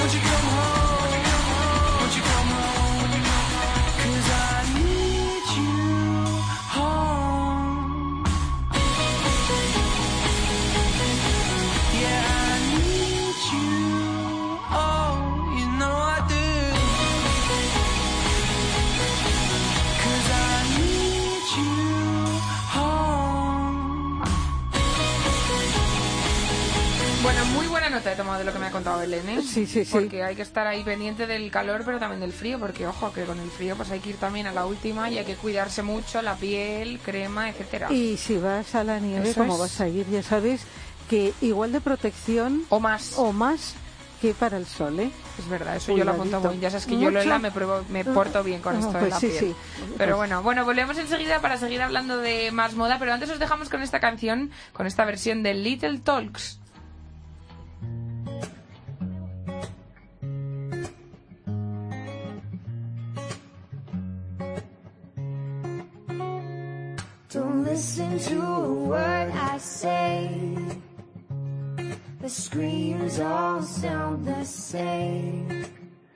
Bueno, 0.05 0.82
tomado 28.15 28.39
de 28.39 28.45
lo 28.45 28.53
que 28.53 28.60
me 28.60 28.67
ha 28.67 28.72
contado 28.72 29.00
Belén, 29.00 29.27
¿eh? 29.29 29.41
Sí, 29.41 29.65
sí, 29.65 29.83
sí. 29.86 29.91
Porque 29.91 30.24
hay 30.24 30.36
que 30.36 30.41
estar 30.41 30.67
ahí 30.67 30.83
pendiente 30.83 31.25
del 31.27 31.50
calor, 31.50 31.81
pero 31.86 31.98
también 32.00 32.19
del 32.22 32.33
frío, 32.33 32.60
porque 32.60 32.86
ojo, 32.86 33.12
que 33.13 33.24
con 33.24 33.39
el 33.39 33.50
frío 33.50 33.75
pues 33.75 33.89
hay 33.91 34.00
que 34.00 34.12
ir 34.12 34.17
también 34.17 34.45
a 34.48 34.51
la 34.51 34.65
última 34.65 35.10
y 35.10 35.17
hay 35.17 35.25
que 35.25 35.36
cuidarse 35.36 35.81
mucho 35.81 36.22
la 36.22 36.36
piel, 36.36 37.00
crema, 37.03 37.50
etcétera. 37.50 37.91
Y 37.91 38.17
si 38.17 38.38
vas 38.38 38.75
a 38.75 38.83
la 38.83 39.00
nieve, 39.00 39.29
Eso 39.29 39.39
como 39.41 39.53
es. 39.55 39.60
vas 39.60 39.81
a 39.81 39.88
ir, 39.88 40.05
ya 40.10 40.22
sabes 40.22 40.62
que 41.10 41.33
igual 41.41 41.72
de 41.72 41.81
protección 41.81 42.63
O 42.69 42.79
más. 42.79 43.13
o 43.17 43.31
más 43.33 43.75
que 44.22 44.33
para 44.33 44.55
el 44.55 44.65
sol, 44.65 44.98
¿eh? 45.01 45.12
Es 45.38 45.50
verdad, 45.50 45.75
eso 45.75 45.98
yo 45.98 46.05
lo 46.05 46.12
apunto 46.12 46.39
muy. 46.39 46.57
Ya 46.60 46.69
sabes 46.69 46.86
que 46.86 46.93
yo, 46.93 47.10
Mucho. 47.12 47.12
Lola, 47.12 47.39
me, 47.39 47.51
pruebo- 47.51 47.83
me 47.89 48.05
porto 48.05 48.41
bien 48.41 48.62
con 48.62 48.75
Ah, 48.75 48.79
esto 48.79 48.93
de 48.93 49.00
pues 49.00 49.10
la 49.12 49.19
sí, 49.19 49.27
piel. 49.27 49.39
sí. 49.39 49.55
Pero 49.98 50.15
bueno, 50.15 50.41
bueno, 50.43 50.63
volvemos 50.63 50.98
enseguida 50.98 51.41
para 51.41 51.57
seguir 51.57 51.81
hablando 51.81 52.17
de 52.19 52.51
más 52.53 52.74
moda, 52.75 52.98
pero 53.00 53.12
antes 53.12 53.29
os 53.29 53.39
dejamos 53.39 53.67
con 53.67 53.81
esta 53.81 54.00
canción, 54.00 54.50
con 54.72 54.88
esta 54.88 55.03
versión 55.03 55.43
de 55.43 55.53
Little 55.55 55.98
Talks. 56.00 56.60
Listen 67.74 68.20
to 68.20 68.40
a 68.40 68.72
word 68.72 69.31
I 69.33 69.57
say. 69.57 70.55
The 72.22 72.29
screams 72.29 73.20
all 73.20 73.64
sound 73.64 74.27
the 74.27 74.44
same. 74.44 75.66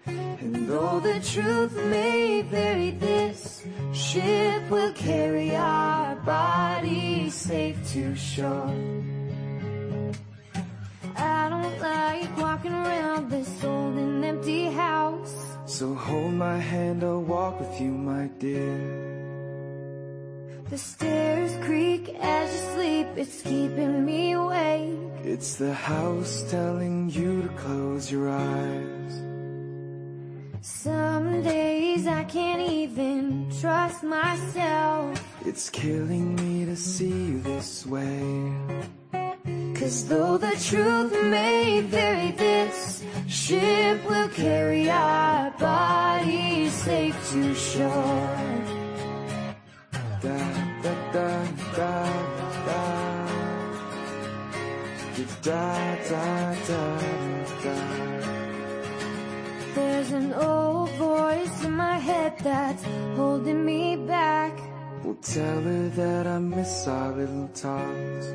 And 0.05 0.67
though 0.69 0.99
the 0.99 1.19
truth 1.19 1.73
may 1.89 2.43
vary, 2.43 2.91
this 2.91 3.65
ship 3.91 4.69
will 4.69 4.93
carry 4.93 5.55
our 5.55 6.15
bodies 6.17 7.33
safe 7.33 7.79
to 7.93 8.15
shore. 8.15 8.77
I 11.15 11.49
don't 11.49 11.79
like 11.79 12.37
walking 12.37 12.73
around 12.73 13.31
this 13.31 13.49
old 13.63 13.95
and 13.97 14.23
empty 14.23 14.65
house. 14.65 15.33
So 15.65 15.95
hold 15.95 16.33
my 16.33 16.59
hand, 16.59 17.03
I'll 17.03 17.23
walk 17.23 17.59
with 17.59 17.81
you, 17.81 17.89
my 17.91 18.27
dear. 18.37 19.06
The 20.69 20.77
stairs 20.77 21.55
creak 21.65 22.13
as 22.19 22.51
you 22.53 22.73
sleep, 22.73 23.07
it's 23.15 23.41
keeping 23.41 24.05
me 24.05 24.33
awake. 24.33 24.99
It's 25.23 25.55
the 25.55 25.73
house 25.73 26.43
telling 26.51 27.09
you 27.09 27.41
to 27.43 27.47
close 27.55 28.11
your 28.11 28.29
eyes. 28.29 29.13
Some 30.59 31.41
days 31.41 32.05
I 32.05 32.25
can't 32.25 32.61
even 32.69 33.49
trust 33.61 34.03
myself. 34.03 35.23
It's 35.45 35.69
killing 35.69 36.35
me 36.35 36.65
to 36.65 36.75
see 36.75 37.27
you 37.29 37.39
this 37.39 37.85
way. 37.85 38.51
Cause 39.73 40.05
though 40.09 40.37
the 40.37 40.55
truth 40.69 41.13
may 41.31 41.79
vary, 41.79 42.31
this 42.31 43.05
ship 43.29 44.05
will 44.09 44.27
carry 44.29 44.89
our 44.89 45.51
bodies 45.51 46.73
safe 46.73 47.31
to 47.31 47.55
shore. 47.55 48.76
Da 51.17 51.23
da 51.75 51.95
da 52.67 52.83
da 53.01 53.11
da. 55.45 55.57
Da 56.67 56.85
da. 57.63 57.79
There's 59.73 60.11
an 60.11 60.33
old 60.33 60.91
voice 60.91 61.63
in 61.63 61.71
my 61.71 61.97
head 61.97 62.33
that's 62.43 62.83
holding 63.15 63.65
me 63.65 63.95
back. 63.95 64.53
We'll 65.03 65.15
tell 65.15 65.61
her 65.61 65.89
that 66.01 66.27
I 66.27 66.37
miss 66.37 66.87
our 66.87 67.11
little 67.13 67.47
talks. 67.65 68.27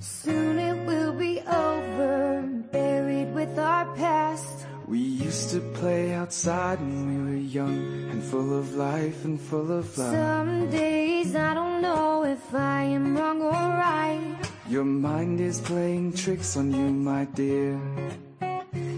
Soon 0.00 0.58
it 0.58 0.78
will 0.88 1.12
be 1.12 1.40
over, 1.46 2.42
buried 2.72 3.32
with 3.32 3.56
our 3.60 3.86
past. 3.94 4.51
We 4.92 4.98
used 4.98 5.48
to 5.52 5.60
play 5.80 6.12
outside 6.12 6.78
when 6.78 7.00
we 7.08 7.16
were 7.24 7.38
young 7.38 8.10
and 8.10 8.22
full 8.22 8.58
of 8.58 8.74
life 8.74 9.24
and 9.24 9.40
full 9.40 9.72
of 9.72 9.96
love. 9.96 10.12
Some 10.12 10.68
days 10.68 11.34
I 11.34 11.54
don't 11.54 11.80
know 11.80 12.24
if 12.24 12.54
I 12.54 12.82
am 12.82 13.16
wrong 13.16 13.40
or 13.40 13.52
right. 13.52 14.36
Your 14.68 14.84
mind 14.84 15.40
is 15.40 15.62
playing 15.62 16.12
tricks 16.12 16.58
on 16.58 16.72
you, 16.72 16.90
my 16.92 17.24
dear. 17.24 17.80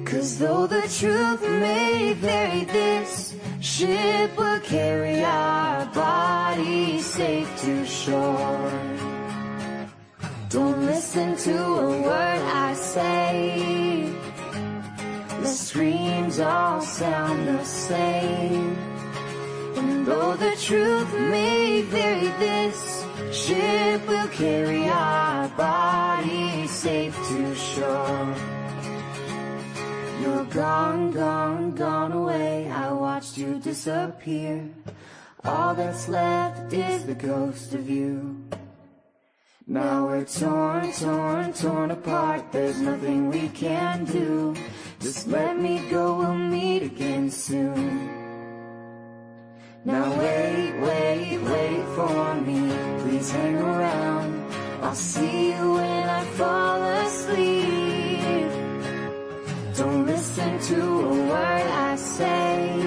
Cause 0.04 0.36
though 0.36 0.66
the 0.66 0.82
truth 0.98 1.42
may 1.42 2.12
vary, 2.14 2.64
this 2.64 3.36
ship 3.60 4.36
will 4.36 4.58
carry 4.66 5.22
our 5.22 5.86
bodies 5.94 7.06
safe 7.06 7.50
to 7.60 7.86
shore. 7.86 8.72
Don't 10.48 10.86
listen 10.86 11.36
to 11.36 11.56
a 11.56 12.02
word 12.02 12.42
I 12.66 12.74
say. 12.74 14.03
Screams 16.34 16.50
all 16.50 16.80
sound 16.80 17.46
the 17.46 17.64
same. 17.64 18.76
And 19.76 20.04
though 20.04 20.34
the 20.34 20.56
truth 20.56 21.12
may 21.14 21.82
vary, 21.82 22.26
this 22.40 23.06
ship 23.30 24.04
will 24.08 24.26
carry 24.28 24.88
our 24.88 25.48
bodies 25.50 26.70
safe 26.72 27.14
to 27.28 27.54
shore. 27.54 28.34
You're 30.20 30.46
gone, 30.46 31.12
gone, 31.12 31.70
gone 31.76 32.10
away. 32.10 32.68
I 32.68 32.90
watched 32.92 33.38
you 33.38 33.60
disappear. 33.60 34.68
All 35.44 35.74
that's 35.76 36.08
left 36.08 36.72
is 36.72 37.04
the 37.04 37.14
ghost 37.14 37.74
of 37.74 37.88
you. 37.88 38.42
Now 39.68 40.08
we're 40.08 40.24
torn, 40.24 40.92
torn, 40.92 41.52
torn 41.52 41.90
apart. 41.92 42.50
There's 42.50 42.80
nothing 42.80 43.30
we 43.30 43.48
can 43.50 44.04
do. 44.04 44.56
Just 45.04 45.28
let 45.28 45.58
me 45.60 45.86
go, 45.90 46.16
we'll 46.16 46.32
meet 46.32 46.82
again 46.82 47.30
soon. 47.30 48.08
Now 49.84 50.08
wait, 50.18 50.72
wait, 50.80 51.38
wait 51.42 51.84
for 51.94 52.34
me. 52.36 52.72
Please 53.00 53.30
hang 53.30 53.56
around. 53.56 54.50
I'll 54.82 54.94
see 54.94 55.52
you 55.52 55.74
when 55.74 56.08
I 56.08 56.24
fall 56.40 56.82
asleep. 57.04 58.48
Don't 59.76 60.06
listen 60.06 60.58
to 60.70 60.80
a 60.80 61.14
word 61.28 61.68
I 61.90 61.96
say. 61.96 62.82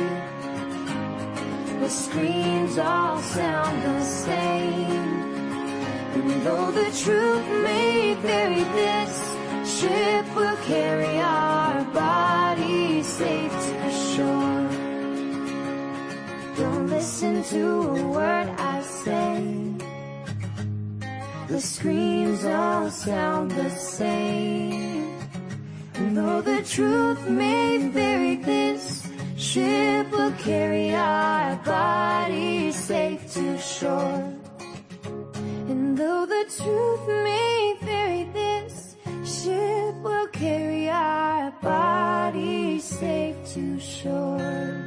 The 1.82 1.90
screams 1.90 2.80
all 2.80 3.20
sound 3.20 3.84
the 3.84 4.02
same. 4.02 5.14
And 6.16 6.42
though 6.42 6.72
the 6.72 6.90
truth 7.04 7.48
may 7.64 8.16
vary, 8.16 8.64
this 8.80 9.14
ship 9.80 10.26
will 10.36 10.58
carry 10.66 11.20
our 11.20 11.67
listen 16.98 17.44
to 17.44 17.64
a 17.94 18.08
word 18.08 18.50
I 18.58 18.82
say. 18.82 19.44
The 21.48 21.62
screams 21.62 22.44
all 22.44 22.90
sound 22.90 23.52
the 23.52 23.70
same. 23.70 25.16
And 25.94 26.18
though 26.18 26.42
the 26.42 26.64
truth 26.64 27.22
may 27.30 27.90
vary, 27.90 28.38
this 28.38 29.08
ship 29.38 30.10
will 30.10 30.32
carry 30.48 30.96
our 30.96 31.56
bodies 31.58 32.76
safe 32.76 33.32
to 33.34 33.60
shore. 33.60 34.34
And 35.70 35.96
though 35.96 36.26
the 36.26 36.46
truth 36.58 37.04
may 37.28 37.78
vary, 37.84 38.24
this 38.34 38.96
ship 39.24 39.94
will 40.02 40.30
carry 40.30 40.90
our 40.90 41.52
bodies 41.62 42.84
safe 42.84 43.38
to 43.54 43.80
shore. 43.80 44.87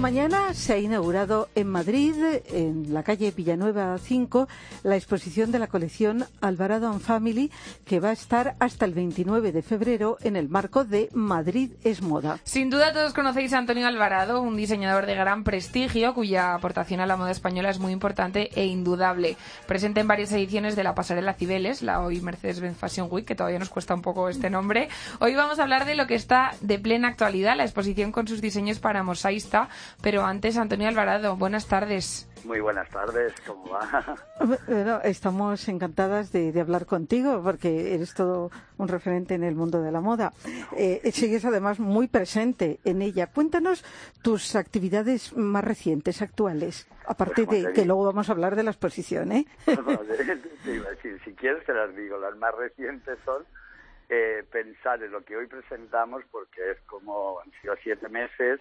Mañana 0.00 0.54
se 0.54 0.72
ha 0.72 0.78
inaugurado 0.78 1.50
en 1.54 1.68
Madrid, 1.68 2.14
en 2.46 2.94
la 2.94 3.02
calle 3.02 3.32
Villanueva 3.36 3.98
5, 3.98 4.48
la 4.82 4.96
exposición 4.96 5.52
de 5.52 5.58
la 5.58 5.66
colección 5.66 6.24
Alvarado 6.40 6.88
and 6.88 7.02
Family, 7.02 7.50
que 7.84 8.00
va 8.00 8.08
a 8.08 8.12
estar 8.12 8.56
hasta 8.60 8.86
el 8.86 8.94
29 8.94 9.52
de 9.52 9.60
febrero 9.60 10.16
en 10.22 10.36
el 10.36 10.48
marco 10.48 10.84
de 10.84 11.10
Madrid 11.12 11.72
es 11.84 12.00
Moda. 12.00 12.38
Sin 12.44 12.70
duda 12.70 12.94
todos 12.94 13.12
conocéis 13.12 13.52
a 13.52 13.58
Antonio 13.58 13.86
Alvarado, 13.86 14.40
un 14.40 14.56
diseñador 14.56 15.04
de 15.04 15.16
gran 15.16 15.44
prestigio 15.44 16.14
cuya 16.14 16.54
aportación 16.54 17.00
a 17.00 17.06
la 17.06 17.18
moda 17.18 17.30
española 17.30 17.68
es 17.68 17.78
muy 17.78 17.92
importante 17.92 18.48
e 18.54 18.64
indudable. 18.64 19.36
Presente 19.66 20.00
en 20.00 20.08
varias 20.08 20.32
ediciones 20.32 20.76
de 20.76 20.84
la 20.84 20.94
pasarela 20.94 21.34
Cibeles, 21.34 21.82
la 21.82 22.00
hoy 22.00 22.22
Mercedes-Benz 22.22 22.78
Fashion 22.78 23.08
Week, 23.10 23.26
que 23.26 23.34
todavía 23.34 23.58
nos 23.58 23.68
cuesta 23.68 23.94
un 23.94 24.02
poco 24.02 24.30
este 24.30 24.48
nombre. 24.48 24.88
Hoy 25.18 25.34
vamos 25.34 25.58
a 25.58 25.62
hablar 25.62 25.84
de 25.84 25.94
lo 25.94 26.06
que 26.06 26.14
está 26.14 26.52
de 26.62 26.78
plena 26.78 27.08
actualidad, 27.08 27.54
la 27.54 27.64
exposición 27.64 28.12
con 28.12 28.26
sus 28.26 28.40
diseños 28.40 28.78
para 28.78 29.02
mosaísta. 29.02 29.68
Pero 30.02 30.24
antes, 30.24 30.56
Antonio 30.56 30.88
Alvarado, 30.88 31.36
buenas 31.36 31.66
tardes. 31.66 32.26
Muy 32.44 32.60
buenas 32.60 32.88
tardes, 32.88 33.34
¿cómo 33.46 33.68
va? 33.70 34.16
Bueno, 34.66 35.00
estamos 35.04 35.68
encantadas 35.68 36.32
de, 36.32 36.52
de 36.52 36.60
hablar 36.62 36.86
contigo 36.86 37.42
porque 37.44 37.94
eres 37.94 38.14
todo 38.14 38.50
un 38.78 38.88
referente 38.88 39.34
en 39.34 39.44
el 39.44 39.54
mundo 39.54 39.82
de 39.82 39.92
la 39.92 40.00
moda. 40.00 40.32
Eh, 40.74 41.10
sigues 41.12 41.44
además 41.44 41.78
muy 41.78 42.08
presente 42.08 42.80
en 42.84 43.02
ella. 43.02 43.26
Cuéntanos 43.26 43.84
tus 44.22 44.56
actividades 44.56 45.36
más 45.36 45.62
recientes, 45.62 46.22
actuales, 46.22 46.88
aparte 47.06 47.44
Pues, 47.44 47.58
de 47.58 47.62
como 47.64 47.74
que 47.74 47.84
luego 47.84 48.04
vamos 48.06 48.30
a 48.30 48.32
hablar 48.32 48.56
de 48.56 48.62
la 48.62 48.70
exposición, 48.70 49.32
¿eh? 49.32 49.46
A 49.66 49.72
decir, 50.90 51.20
si 51.24 51.32
quieres 51.34 51.64
te 51.66 51.74
las 51.74 51.94
digo, 51.94 52.18
las 52.18 52.36
más 52.36 52.54
recientes 52.54 53.18
son 53.24 53.44
eh, 54.08 54.44
pensar 54.50 55.02
en 55.02 55.12
lo 55.12 55.22
que 55.24 55.36
hoy 55.36 55.46
presentamos, 55.46 56.22
porque 56.30 56.70
es 56.70 56.80
como 56.86 57.38
han 57.40 57.50
sido 57.60 57.74
siete 57.82 58.08
meses 58.08 58.60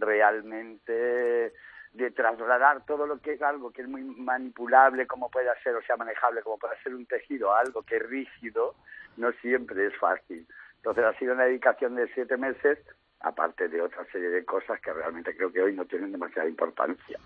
realmente 0.00 1.52
de 1.92 2.10
trasladar 2.10 2.84
todo 2.86 3.06
lo 3.06 3.18
que 3.20 3.32
es 3.32 3.42
algo 3.42 3.72
que 3.72 3.82
es 3.82 3.88
muy 3.88 4.02
manipulable, 4.02 5.06
como 5.06 5.30
pueda 5.30 5.54
ser, 5.62 5.74
o 5.74 5.82
sea, 5.82 5.96
manejable, 5.96 6.42
como 6.42 6.58
pueda 6.58 6.74
ser 6.82 6.94
un 6.94 7.06
tejido, 7.06 7.52
a 7.54 7.60
algo 7.60 7.82
que 7.82 7.96
es 7.96 8.02
rígido, 8.08 8.74
no 9.16 9.32
siempre 9.40 9.86
es 9.86 9.96
fácil. 9.98 10.46
Entonces 10.76 11.04
ha 11.04 11.18
sido 11.18 11.34
una 11.34 11.44
dedicación 11.44 11.96
de 11.96 12.06
siete 12.14 12.36
meses, 12.36 12.78
aparte 13.20 13.68
de 13.68 13.80
otra 13.82 14.04
serie 14.12 14.28
de 14.28 14.44
cosas 14.44 14.80
que 14.80 14.92
realmente 14.92 15.34
creo 15.36 15.50
que 15.50 15.60
hoy 15.60 15.74
no 15.74 15.84
tienen 15.86 16.12
demasiada 16.12 16.48
importancia. 16.48 17.18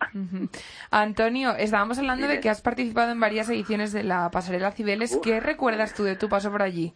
Antonio, 0.91 1.55
estábamos 1.59 1.99
hablando 1.99 2.27
de 2.29 2.41
que 2.41 2.49
has 2.49 2.63
participado 2.63 3.13
en 3.13 3.21
varias 3.21 3.51
ediciones 3.51 3.93
de 3.93 4.05
la 4.05 4.31
pasarela 4.31 4.73
Cibeles. 4.73 5.15
Uf. 5.17 5.23
¿Qué 5.23 5.41
recuerdas 5.41 5.93
tú 5.95 6.05
de 6.05 6.17
tu 6.17 6.29
paso 6.31 6.51
por 6.51 6.63
allí? 6.63 6.95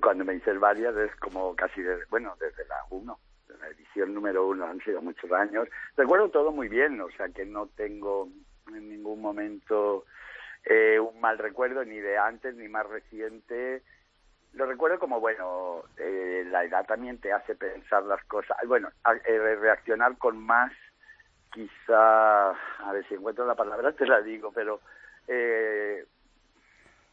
Cuando 0.00 0.24
me 0.24 0.34
dices 0.34 0.58
varias 0.58 0.94
es 0.96 1.14
como 1.16 1.54
casi, 1.56 1.82
de- 1.82 2.04
bueno, 2.10 2.34
desde 2.40 2.66
la 2.66 2.76
1, 2.90 3.18
la 3.64 3.70
edición 3.70 4.14
número 4.14 4.46
1, 4.48 4.64
han 4.64 4.80
sido 4.80 5.00
muchos 5.00 5.30
años. 5.32 5.68
Recuerdo 5.96 6.28
todo 6.28 6.52
muy 6.52 6.68
bien, 6.68 7.00
o 7.00 7.10
sea 7.10 7.28
que 7.28 7.44
no 7.44 7.66
tengo 7.68 8.28
en 8.68 8.88
ningún 8.88 9.20
momento 9.20 10.04
eh, 10.64 10.98
un 10.98 11.20
mal 11.20 11.38
recuerdo, 11.38 11.84
ni 11.84 11.98
de 11.98 12.18
antes 12.18 12.54
ni 12.54 12.68
más 12.68 12.86
reciente. 12.86 13.82
Lo 14.52 14.66
recuerdo 14.66 14.98
como, 14.98 15.20
bueno, 15.20 15.82
eh, 15.96 16.44
la 16.46 16.64
edad 16.64 16.86
también 16.86 17.18
te 17.18 17.32
hace 17.32 17.54
pensar 17.56 18.04
las 18.04 18.22
cosas, 18.24 18.56
bueno, 18.66 18.88
eh, 19.26 19.56
reaccionar 19.60 20.16
con 20.18 20.38
más, 20.38 20.72
quizá, 21.52 22.50
a 22.50 22.92
ver 22.92 23.06
si 23.08 23.14
encuentro 23.14 23.46
la 23.46 23.56
palabra, 23.56 23.92
te 23.92 24.06
la 24.06 24.20
digo, 24.20 24.52
pero 24.52 24.80
eh, 25.26 26.04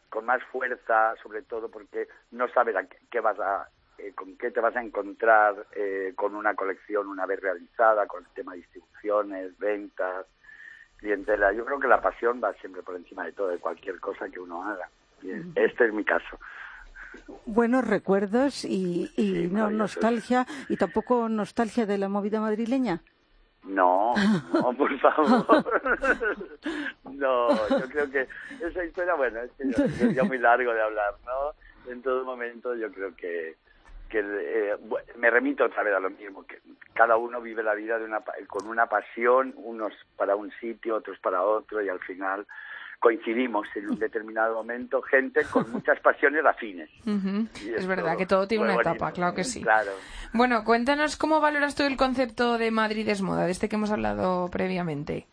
con 0.09 0.25
más 0.25 0.43
fuerza, 0.51 1.15
sobre 1.23 1.41
todo 1.41 1.69
porque 1.69 2.07
no 2.31 2.47
sabes 2.49 2.75
a 2.75 2.85
qué 3.09 3.19
vas 3.21 3.39
a, 3.39 3.67
eh, 4.01 4.13
con 4.15 4.35
qué 4.37 4.51
te 4.51 4.59
vas 4.59 4.75
a 4.75 4.81
encontrar 4.81 5.67
eh, 5.73 6.13
con 6.15 6.35
una 6.35 6.55
colección 6.55 7.07
una 7.07 7.25
vez 7.25 7.39
realizada, 7.39 8.07
con 8.07 8.23
el 8.23 8.29
tema 8.33 8.53
de 8.53 8.59
distribuciones, 8.59 9.57
ventas, 9.59 10.25
clientela. 10.97 11.51
Yo 11.53 11.65
creo 11.65 11.79
que 11.79 11.87
la 11.87 12.01
pasión 12.01 12.41
va 12.43 12.53
siempre 12.53 12.81
por 12.81 12.95
encima 12.95 13.25
de 13.25 13.33
todo, 13.33 13.49
de 13.49 13.59
cualquier 13.59 13.99
cosa 13.99 14.29
que 14.29 14.39
uno 14.39 14.63
haga. 14.63 14.89
Y 15.21 15.31
este 15.55 15.85
es 15.85 15.93
mi 15.93 16.03
caso. 16.03 16.39
Buenos 17.45 17.87
recuerdos 17.87 18.65
y, 18.65 19.11
y 19.15 19.33
Sí, 19.33 19.49
no 19.51 19.69
nostalgia, 19.69 20.47
y 20.69 20.77
tampoco 20.77 21.29
nostalgia 21.29 21.85
de 21.85 21.97
la 21.97 22.09
movida 22.09 22.39
madrileña. 22.39 23.01
No, 23.63 24.13
no, 24.53 24.73
por 24.77 24.97
favor. 24.99 25.45
No, 27.03 27.49
yo 27.69 27.89
creo 27.89 28.09
que 28.09 28.27
esa 28.65 28.83
historia, 28.83 29.13
bueno, 29.13 29.41
es 29.41 29.51
que 30.15 30.23
muy 30.23 30.39
largo 30.39 30.73
de 30.73 30.81
hablar, 30.81 31.13
¿no? 31.25 31.91
En 31.91 32.01
todo 32.01 32.23
momento 32.23 32.75
yo 32.75 32.91
creo 32.91 33.15
que, 33.15 33.57
que 34.11 34.19
eh, 34.19 34.75
me 35.17 35.29
remito 35.29 35.63
otra 35.65 35.83
vez 35.83 35.95
a 35.95 35.99
lo 35.99 36.09
mismo, 36.09 36.45
que 36.45 36.59
cada 36.93 37.15
uno 37.15 37.41
vive 37.41 37.63
la 37.63 37.73
vida 37.73 37.97
de 37.97 38.05
una, 38.05 38.21
con 38.47 38.67
una 38.67 38.85
pasión, 38.87 39.53
unos 39.57 39.93
para 40.17 40.35
un 40.35 40.51
sitio, 40.59 40.97
otros 40.97 41.17
para 41.19 41.41
otro, 41.43 41.81
y 41.81 41.89
al 41.89 41.99
final 42.01 42.45
coincidimos 42.99 43.67
en 43.75 43.89
un 43.89 43.97
determinado 43.97 44.55
momento, 44.55 45.01
gente 45.01 45.43
con 45.51 45.69
muchas 45.71 45.99
pasiones 46.01 46.45
afines. 46.45 46.89
Es 47.65 47.87
verdad 47.87 48.17
que 48.17 48.27
todo 48.27 48.47
tiene 48.47 48.65
una 48.65 48.73
bonito. 48.73 48.91
etapa, 48.91 49.11
claro 49.11 49.33
que 49.33 49.43
sí. 49.43 49.61
Claro. 49.61 49.91
Bueno, 50.33 50.63
cuéntanos 50.63 51.15
cómo 51.17 51.39
valoras 51.39 51.73
tú 51.73 51.83
el 51.83 51.97
concepto 51.97 52.57
de 52.57 52.69
Madrid 52.69 53.07
es 53.09 53.21
moda, 53.21 53.45
de 53.45 53.51
este 53.51 53.69
que 53.69 53.77
hemos 53.77 53.91
hablado 53.91 54.49
previamente. 54.51 55.25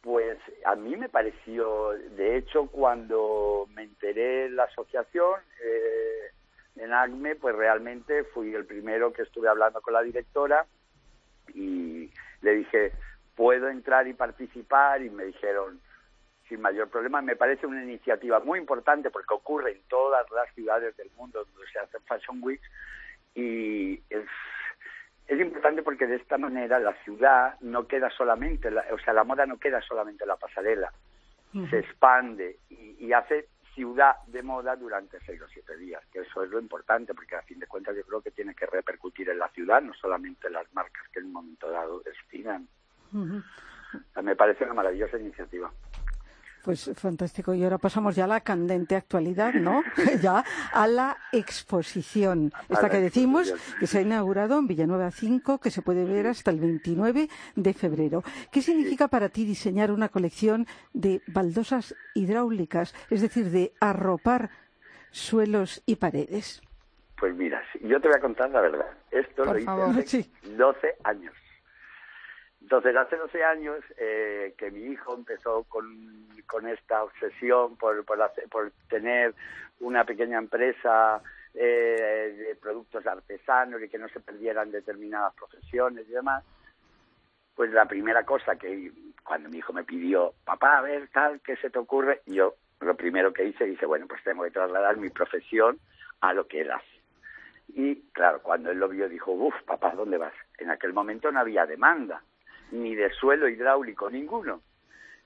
Pues 0.00 0.38
a 0.64 0.76
mí 0.76 0.96
me 0.96 1.10
pareció, 1.10 1.90
de 2.16 2.38
hecho, 2.38 2.66
cuando 2.68 3.68
me 3.74 3.82
enteré 3.82 4.46
en 4.46 4.56
la 4.56 4.64
asociación, 4.64 5.40
eh, 5.62 6.29
en 6.80 6.92
ACME, 6.92 7.36
pues 7.36 7.54
realmente 7.54 8.24
fui 8.24 8.54
el 8.54 8.64
primero 8.64 9.12
que 9.12 9.22
estuve 9.22 9.48
hablando 9.48 9.80
con 9.82 9.92
la 9.94 10.02
directora 10.02 10.66
y 11.54 12.10
le 12.42 12.54
dije, 12.54 12.92
¿puedo 13.36 13.68
entrar 13.68 14.06
y 14.08 14.14
participar? 14.14 15.02
Y 15.02 15.10
me 15.10 15.24
dijeron, 15.24 15.80
sin 16.48 16.60
mayor 16.60 16.88
problema, 16.88 17.20
me 17.22 17.36
parece 17.36 17.66
una 17.66 17.82
iniciativa 17.82 18.40
muy 18.40 18.58
importante 18.58 19.10
porque 19.10 19.34
ocurre 19.34 19.72
en 19.72 19.82
todas 19.88 20.28
las 20.30 20.52
ciudades 20.54 20.96
del 20.96 21.10
mundo 21.16 21.44
donde 21.44 21.70
se 21.70 21.78
hacen 21.78 22.00
Fashion 22.02 22.38
Weeks 22.42 22.66
y 23.34 23.94
es, 24.10 24.26
es 25.28 25.40
importante 25.40 25.82
porque 25.82 26.06
de 26.06 26.16
esta 26.16 26.38
manera 26.38 26.78
la 26.80 26.94
ciudad 27.04 27.54
no 27.60 27.86
queda 27.86 28.10
solamente, 28.10 28.70
la- 28.70 28.84
o 28.92 28.98
sea, 28.98 29.12
la 29.12 29.22
moda 29.24 29.46
no 29.46 29.58
queda 29.58 29.80
solamente 29.82 30.24
en 30.24 30.28
la 30.28 30.36
pasarela, 30.36 30.92
se 31.68 31.78
expande 31.80 32.56
y, 32.68 32.96
y 33.06 33.12
hace 33.12 33.46
ciudad 33.74 34.16
de 34.26 34.42
moda 34.42 34.76
durante 34.76 35.18
seis 35.20 35.40
o 35.42 35.48
siete 35.48 35.76
días, 35.76 36.02
que 36.12 36.20
eso 36.20 36.42
es 36.42 36.50
lo 36.50 36.60
importante, 36.60 37.14
porque 37.14 37.36
a 37.36 37.42
fin 37.42 37.58
de 37.58 37.66
cuentas 37.66 37.96
yo 37.96 38.02
creo 38.04 38.20
que 38.20 38.30
tiene 38.30 38.54
que 38.54 38.66
repercutir 38.66 39.28
en 39.28 39.38
la 39.38 39.48
ciudad, 39.48 39.80
no 39.82 39.94
solamente 39.94 40.48
en 40.48 40.54
las 40.54 40.72
marcas 40.74 41.06
que 41.12 41.20
en 41.20 41.26
un 41.26 41.32
momento 41.32 41.70
dado 41.70 42.00
destinan. 42.00 42.68
Ujú. 43.12 43.38
O 43.38 44.12
sea, 44.12 44.22
me 44.22 44.36
parece 44.36 44.64
una 44.64 44.74
maravillosa 44.74 45.18
iniciativa. 45.18 45.70
Pues 46.62 46.90
fantástico. 46.94 47.54
Y 47.54 47.64
ahora 47.64 47.78
pasamos 47.78 48.14
ya 48.14 48.24
a 48.24 48.26
la 48.28 48.40
candente 48.40 48.94
actualidad, 48.96 49.54
¿no? 49.54 49.82
ya 50.22 50.44
a 50.72 50.86
la 50.86 51.16
exposición. 51.32 52.52
Esta 52.68 52.82
la 52.82 52.90
que 52.90 53.00
decimos 53.00 53.48
exposición. 53.48 53.78
que 53.80 53.86
se 53.86 53.98
ha 53.98 54.02
inaugurado 54.02 54.58
en 54.58 54.66
Villanueva 54.66 55.10
5, 55.10 55.58
que 55.58 55.70
se 55.70 55.82
puede 55.82 56.04
ver 56.04 56.26
hasta 56.26 56.50
el 56.50 56.60
29 56.60 57.28
de 57.56 57.74
febrero. 57.74 58.22
¿Qué 58.52 58.60
significa 58.62 59.08
para 59.08 59.28
ti 59.30 59.44
diseñar 59.44 59.90
una 59.90 60.08
colección 60.10 60.66
de 60.92 61.22
baldosas 61.28 61.94
hidráulicas, 62.14 62.94
es 63.08 63.22
decir, 63.22 63.50
de 63.50 63.72
arropar 63.80 64.50
suelos 65.10 65.82
y 65.86 65.96
paredes? 65.96 66.60
Pues 67.18 67.34
mira, 67.34 67.62
yo 67.82 68.00
te 68.00 68.08
voy 68.08 68.16
a 68.16 68.20
contar 68.20 68.50
la 68.50 68.60
verdad. 68.60 68.86
Esto 69.10 69.44
Por 69.44 69.52
lo 69.54 69.56
hice 69.58 69.66
favor. 69.66 69.88
hace 69.90 70.06
Sí. 70.22 70.32
12 70.56 70.96
años. 71.04 71.34
Entonces, 72.70 72.94
hace 72.94 73.16
12 73.16 73.42
años 73.42 73.80
eh, 73.98 74.54
que 74.56 74.70
mi 74.70 74.92
hijo 74.92 75.12
empezó 75.12 75.64
con, 75.64 76.28
con 76.46 76.68
esta 76.68 77.02
obsesión 77.02 77.76
por, 77.76 78.04
por, 78.04 78.20
por 78.48 78.70
tener 78.88 79.34
una 79.80 80.04
pequeña 80.04 80.38
empresa 80.38 81.20
eh, 81.52 82.32
de 82.38 82.54
productos 82.54 83.04
artesanos 83.08 83.82
y 83.82 83.88
que 83.88 83.98
no 83.98 84.08
se 84.10 84.20
perdieran 84.20 84.70
determinadas 84.70 85.34
profesiones 85.34 86.08
y 86.08 86.12
demás, 86.12 86.44
pues 87.56 87.72
la 87.72 87.86
primera 87.86 88.22
cosa 88.22 88.54
que 88.54 88.92
cuando 89.24 89.48
mi 89.48 89.58
hijo 89.58 89.72
me 89.72 89.82
pidió, 89.82 90.34
papá, 90.44 90.78
a 90.78 90.82
ver, 90.82 91.08
tal, 91.08 91.40
¿qué 91.40 91.56
se 91.56 91.70
te 91.70 91.78
ocurre? 91.80 92.22
Yo 92.26 92.54
lo 92.78 92.94
primero 92.94 93.32
que 93.32 93.46
hice, 93.46 93.64
dice, 93.64 93.84
bueno, 93.84 94.06
pues 94.06 94.22
tengo 94.22 94.44
que 94.44 94.52
trasladar 94.52 94.96
mi 94.96 95.10
profesión 95.10 95.80
a 96.20 96.32
lo 96.34 96.46
que 96.46 96.60
él 96.60 96.70
hace. 96.70 97.00
Y 97.74 97.96
claro, 98.12 98.40
cuando 98.44 98.70
él 98.70 98.78
lo 98.78 98.88
vio, 98.88 99.08
dijo, 99.08 99.32
uff, 99.32 99.60
papá, 99.64 99.92
¿dónde 99.96 100.18
vas? 100.18 100.34
En 100.58 100.70
aquel 100.70 100.92
momento 100.92 101.32
no 101.32 101.40
había 101.40 101.66
demanda, 101.66 102.22
ni 102.72 102.94
de 102.94 103.10
suelo 103.10 103.48
hidráulico, 103.48 104.10
ninguno. 104.10 104.62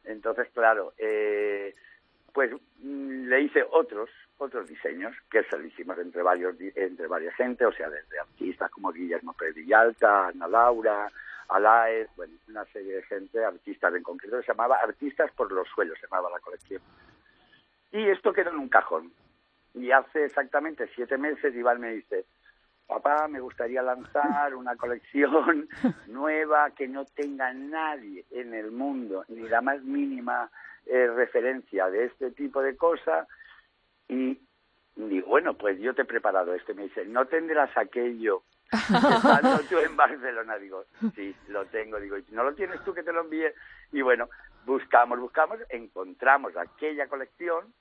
Entonces, 0.04 0.48
claro, 0.52 0.92
eh, 0.98 1.74
pues 2.32 2.52
mm, 2.78 3.26
le 3.28 3.40
hice 3.42 3.64
otros 3.70 4.10
otros 4.36 4.68
diseños 4.68 5.14
que 5.30 5.44
se 5.44 5.56
lo 5.56 5.64
hicimos 5.64 5.96
entre 5.98 6.22
varios 6.22 6.56
entre 6.74 7.06
varias 7.06 7.34
gente, 7.36 7.64
o 7.64 7.72
sea, 7.72 7.88
desde 7.88 8.18
artistas 8.18 8.70
como 8.70 8.92
Guillermo 8.92 9.32
Pérez 9.32 9.54
Villalta, 9.54 10.28
Ana 10.28 10.48
Laura, 10.48 11.08
Alaez, 11.48 12.08
bueno, 12.16 12.34
una 12.48 12.64
serie 12.66 12.96
de 12.96 13.02
gente, 13.04 13.44
artistas 13.44 13.94
en 13.94 14.02
concreto, 14.02 14.40
se 14.40 14.48
llamaba 14.48 14.76
Artistas 14.82 15.30
por 15.32 15.52
los 15.52 15.68
suelos, 15.68 15.98
se 16.00 16.06
llamaba 16.06 16.30
la 16.30 16.40
colección. 16.40 16.82
Y 17.92 18.08
esto 18.08 18.32
quedó 18.32 18.50
en 18.50 18.58
un 18.58 18.68
cajón. 18.68 19.12
Y 19.74 19.90
hace 19.90 20.24
exactamente 20.24 20.88
siete 20.94 21.18
meses 21.18 21.54
Iván 21.54 21.80
me 21.80 21.92
dice, 21.92 22.24
papá, 22.86 23.28
me 23.28 23.40
gustaría 23.40 23.82
lanzar 23.82 24.54
una 24.54 24.76
colección 24.76 25.68
nueva 26.08 26.70
que 26.70 26.88
no 26.88 27.04
tenga 27.04 27.52
nadie 27.52 28.24
en 28.30 28.54
el 28.54 28.70
mundo, 28.70 29.24
ni 29.28 29.48
la 29.48 29.60
más 29.60 29.82
mínima 29.82 30.50
eh, 30.86 31.06
referencia 31.08 31.88
de 31.88 32.06
este 32.06 32.30
tipo 32.32 32.62
de 32.62 32.76
cosas. 32.76 33.26
Y 34.08 34.38
digo, 34.96 35.28
bueno, 35.28 35.54
pues 35.54 35.78
yo 35.80 35.94
te 35.94 36.02
he 36.02 36.06
preparado 36.06 36.54
esto. 36.54 36.72
Y 36.72 36.74
me 36.74 36.82
dice, 36.84 37.04
¿no 37.06 37.26
tendrás 37.26 37.76
aquello 37.76 38.42
estando 38.70 39.60
tú 39.68 39.78
en 39.78 39.96
Barcelona? 39.96 40.58
Digo, 40.58 40.84
sí, 41.14 41.34
lo 41.48 41.64
tengo. 41.66 41.98
Digo, 41.98 42.18
¿y 42.18 42.24
no 42.30 42.44
lo 42.44 42.54
tienes 42.54 42.82
tú 42.84 42.92
que 42.92 43.02
te 43.02 43.12
lo 43.12 43.22
envíe? 43.22 43.52
Y 43.92 44.02
bueno, 44.02 44.28
buscamos, 44.66 45.18
buscamos, 45.18 45.58
encontramos 45.68 46.56
aquella 46.56 47.06
colección 47.08 47.72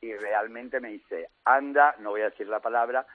y 0.00 0.12
realmente 0.14 0.80
me 0.80 0.90
dice, 0.90 1.28
anda, 1.44 1.94
no 2.00 2.10
voy 2.10 2.22
a 2.22 2.30
decir 2.30 2.48
la 2.48 2.60
palabra, 2.60 3.06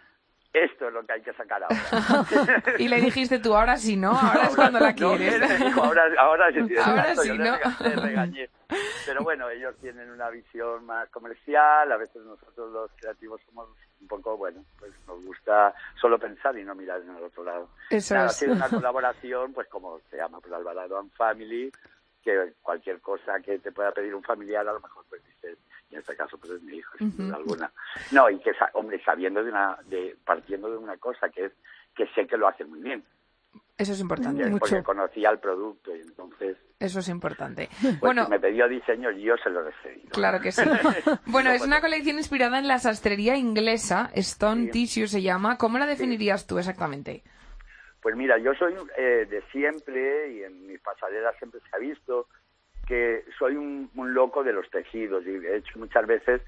esto 0.63 0.87
es 0.87 0.93
lo 0.93 1.05
que 1.05 1.13
hay 1.13 1.21
que 1.21 1.33
sacar 1.33 1.61
ahora. 1.63 2.25
Y 2.79 2.87
le 2.87 3.01
dijiste 3.01 3.39
tú, 3.39 3.55
ahora 3.55 3.77
sí, 3.77 3.95
¿no? 3.95 4.11
Ahora 4.11 4.43
es 4.47 4.55
cuando 4.55 4.79
la 4.79 4.89
no, 4.97 5.15
quieres. 5.17 5.39
me 5.39 5.65
dijo, 5.65 5.83
ahora, 5.83 6.03
ahora 6.19 6.51
sí, 6.51 6.75
Ahora 6.77 7.15
sí, 7.15 7.27
yo 7.27 7.35
¿no? 7.35 7.57
le 7.79 7.95
regañé. 7.95 8.49
Pero 9.05 9.23
bueno, 9.23 9.49
ellos 9.49 9.75
tienen 9.79 10.11
una 10.11 10.29
visión 10.29 10.85
más 10.85 11.09
comercial, 11.09 11.91
a 11.91 11.97
veces 11.97 12.21
nosotros 12.23 12.71
los 12.71 12.91
creativos 12.99 13.41
somos 13.45 13.69
un 14.01 14.07
poco, 14.07 14.37
bueno, 14.37 14.63
pues 14.77 14.91
nos 15.07 15.23
gusta 15.23 15.73
solo 15.99 16.19
pensar 16.19 16.57
y 16.57 16.63
no 16.63 16.75
mirar 16.75 17.01
en 17.01 17.15
el 17.15 17.23
otro 17.23 17.43
lado. 17.43 17.69
Eso 17.89 18.13
Nada, 18.13 18.27
es. 18.27 18.33
Ha 18.33 18.35
sido 18.35 18.53
una 18.53 18.69
colaboración, 18.69 19.53
pues 19.53 19.67
como 19.69 19.99
se 20.09 20.17
llama, 20.17 20.39
pues 20.41 20.53
Alvarado 20.53 20.99
and 20.99 21.11
Family, 21.13 21.71
que 22.21 22.53
cualquier 22.61 22.99
cosa 22.99 23.39
que 23.39 23.59
te 23.59 23.71
pueda 23.71 23.91
pedir 23.91 24.13
un 24.13 24.23
familiar, 24.23 24.67
a 24.67 24.73
lo 24.73 24.81
mejor 24.81 25.05
pues 25.09 25.23
dices, 25.25 25.57
en 25.91 25.99
este 25.99 26.15
caso 26.15 26.37
pues 26.37 26.53
es 26.53 26.61
mi 26.61 26.77
hijo, 26.77 26.97
sin 26.97 27.15
duda 27.15 27.35
alguna. 27.37 27.71
No, 28.11 28.29
y 28.29 28.39
que, 28.39 28.51
hombre, 28.73 29.01
sabiendo 29.03 29.43
de 29.43 29.49
una, 29.49 29.77
de, 29.85 30.15
partiendo 30.25 30.69
de 30.69 30.77
una 30.77 30.97
cosa 30.97 31.29
que 31.29 31.45
es 31.45 31.51
que 31.95 32.07
sé 32.13 32.27
que 32.27 32.37
lo 32.37 32.47
hace 32.47 32.63
muy 32.63 32.79
bien, 32.81 33.03
Eso 33.77 33.93
es 33.93 33.99
importante. 33.99 34.45
Mucho. 34.45 34.59
porque 34.59 34.83
conocía 34.83 35.29
el 35.31 35.39
producto 35.39 35.95
y 35.95 36.01
entonces, 36.01 36.57
Eso 36.79 36.99
es 36.99 37.09
importante. 37.09 37.69
pues 37.81 37.99
bueno, 37.99 38.25
si 38.25 38.31
me 38.31 38.39
pidió 38.39 38.67
diseño, 38.67 39.09
yo 39.11 39.35
se 39.37 39.49
lo 39.49 39.67
he 39.67 39.73
cedido. 39.81 40.09
Claro 40.11 40.39
que 40.39 40.51
sí. 40.51 40.61
Bueno, 41.25 41.51
es 41.51 41.61
una 41.65 41.81
colección 41.81 42.17
inspirada 42.17 42.59
en 42.59 42.67
la 42.67 42.77
sastrería 42.79 43.35
inglesa, 43.35 44.11
Stone 44.13 44.65
Sí. 44.65 44.71
Tissue 44.71 45.07
se 45.07 45.21
llama. 45.21 45.57
¿Cómo 45.57 45.77
la 45.79 45.85
definirías 45.87 46.45
tú 46.45 46.59
exactamente? 46.59 47.23
Pues 48.01 48.15
mira, 48.15 48.37
yo 48.37 48.53
soy 48.53 48.75
eh, 48.97 49.25
de 49.29 49.41
siempre 49.51 50.31
y 50.33 50.43
en 50.43 50.67
mis 50.67 50.79
pasarelas 50.81 51.35
siempre 51.39 51.59
se 51.61 51.75
ha 51.75 51.79
visto 51.79 52.27
que 52.87 53.23
soy 53.37 53.55
un, 53.55 53.91
loco 53.95 54.43
de 54.43 54.53
los 54.53 54.69
tejidos. 54.71 55.25
Y 55.27 55.37
de 55.37 55.57
hecho 55.57 55.77
muchas 55.77 56.07
veces 56.07 56.41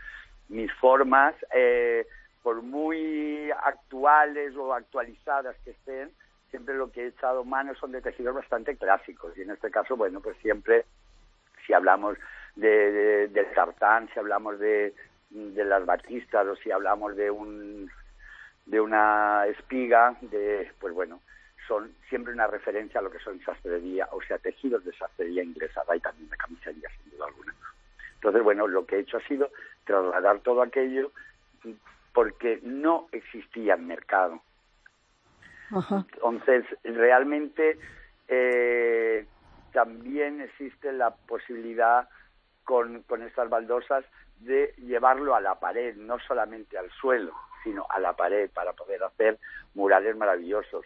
mis 0.48 0.74
formas, 0.76 1.36
eh, 1.54 2.08
por 2.42 2.62
muy 2.62 3.52
actuales 3.64 4.56
o 4.56 4.74
actualizadas 4.74 5.56
que 5.64 5.72
estén, 5.72 6.10
siempre 6.50 6.74
lo 6.76 6.92
que 6.92 7.04
he 7.04 7.08
echado 7.08 7.44
mano 7.44 7.76
son 7.76 7.92
de 7.92 8.02
tejidos 8.02 8.34
bastante 8.34 8.76
clásicos. 8.78 9.38
Y 9.38 9.42
en 9.42 9.52
este 9.52 9.70
caso, 9.70 9.96
bueno, 9.96 10.22
pues 10.22 10.38
siempre 10.38 10.86
si 11.68 11.74
hablamos 11.74 12.18
de, 12.56 12.92
de- 12.92 13.28
del 13.28 13.52
tartán, 13.54 14.10
si 14.14 14.20
hablamos 14.20 14.58
de, 14.60 14.94
de 15.30 15.66
las 15.66 15.86
batistas 15.86 16.48
o 16.48 16.56
si 16.56 16.72
hablamos 16.72 17.16
de 17.16 17.30
un 17.30 17.92
de 18.66 18.80
una 18.80 19.46
espiga, 19.48 20.16
de 20.22 20.72
pues 20.80 20.94
bueno, 20.94 21.22
son 21.70 21.94
siempre 22.10 22.34
una 22.34 22.48
referencia 22.48 23.00
a 23.00 23.04
lo 23.04 23.12
que 23.12 23.20
son 23.20 23.40
sastrería, 23.42 24.10
o 24.12 24.22
sea, 24.24 24.40
tejidos 24.40 24.84
de 24.84 24.92
sastrería 24.94 25.44
inglesa, 25.44 25.84
y 25.96 26.00
también 26.00 26.30
de 26.30 26.36
camisería, 26.36 26.90
sin 26.90 27.12
duda 27.12 27.28
alguna. 27.28 27.56
Entonces, 28.16 28.44
bueno, 28.44 28.68
lo 28.68 28.86
que 28.86 28.96
he 28.96 29.00
hecho 29.02 29.18
ha 29.18 29.28
sido 29.28 29.52
trasladar 29.86 30.40
todo 30.40 30.64
aquello 30.64 31.12
porque 32.12 32.60
no 32.64 33.08
existía 33.12 33.76
en 33.76 33.88
mercado. 33.88 34.42
Ajá. 35.72 36.06
Entonces, 36.16 36.66
realmente 36.84 37.78
eh, 38.28 39.28
también 39.72 40.42
existe 40.42 40.92
la 40.92 41.12
posibilidad 41.12 42.10
con, 42.64 43.04
con 43.04 43.22
estas 43.22 43.48
baldosas 43.48 44.04
de 44.40 44.74
llevarlo 44.78 45.36
a 45.36 45.42
la 45.42 45.60
pared, 45.60 45.96
no 45.96 46.18
solamente 46.20 46.78
al 46.80 46.90
suelo, 46.92 47.34
sino 47.64 47.86
a 47.90 48.00
la 48.00 48.14
pared 48.14 48.50
para 48.50 48.74
poder 48.74 49.04
hacer 49.04 49.38
murales 49.76 50.16
maravillosos. 50.18 50.86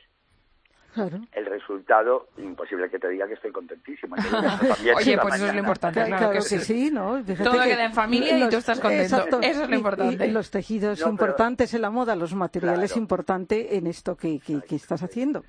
Claro. 0.93 1.19
El 1.31 1.45
resultado, 1.47 2.27
imposible 2.37 2.89
que 2.89 2.99
te 2.99 3.09
diga 3.09 3.27
que 3.27 3.33
estoy 3.33 3.51
también 3.51 3.81
Oye, 4.95 5.17
pues 5.17 5.35
eso 5.35 5.47
es 5.47 5.53
lo 5.53 5.59
importante, 5.59 6.03
claro, 6.05 6.31
que 6.31 6.41
sí. 6.41 6.91
¿no? 6.91 7.23
Fíjate 7.23 7.43
Todo 7.49 7.61
que 7.63 7.69
queda 7.69 7.85
en 7.85 7.93
familia 7.93 8.37
y 8.37 8.49
tú 8.49 8.57
estás 8.57 8.79
contento. 8.79 9.03
Exacto. 9.15 9.39
Eso 9.41 9.63
es 9.63 9.69
lo 9.69 9.75
Y- 9.75 9.77
importante. 9.79 10.27
Y, 10.27 10.31
los 10.31 10.51
tejidos 10.51 10.99
No, 10.99 11.05
pero- 11.05 11.11
importantes 11.11 11.73
en 11.73 11.81
la 11.81 11.89
moda, 11.89 12.15
los 12.15 12.33
materiales 12.35 12.91
Claro. 12.91 13.01
importantes 13.01 13.67
en 13.71 13.87
esto 13.87 14.15
que, 14.15 14.39
que, 14.39 14.61
que 14.61 14.75
estás 14.75 15.01
haciendo, 15.01 15.43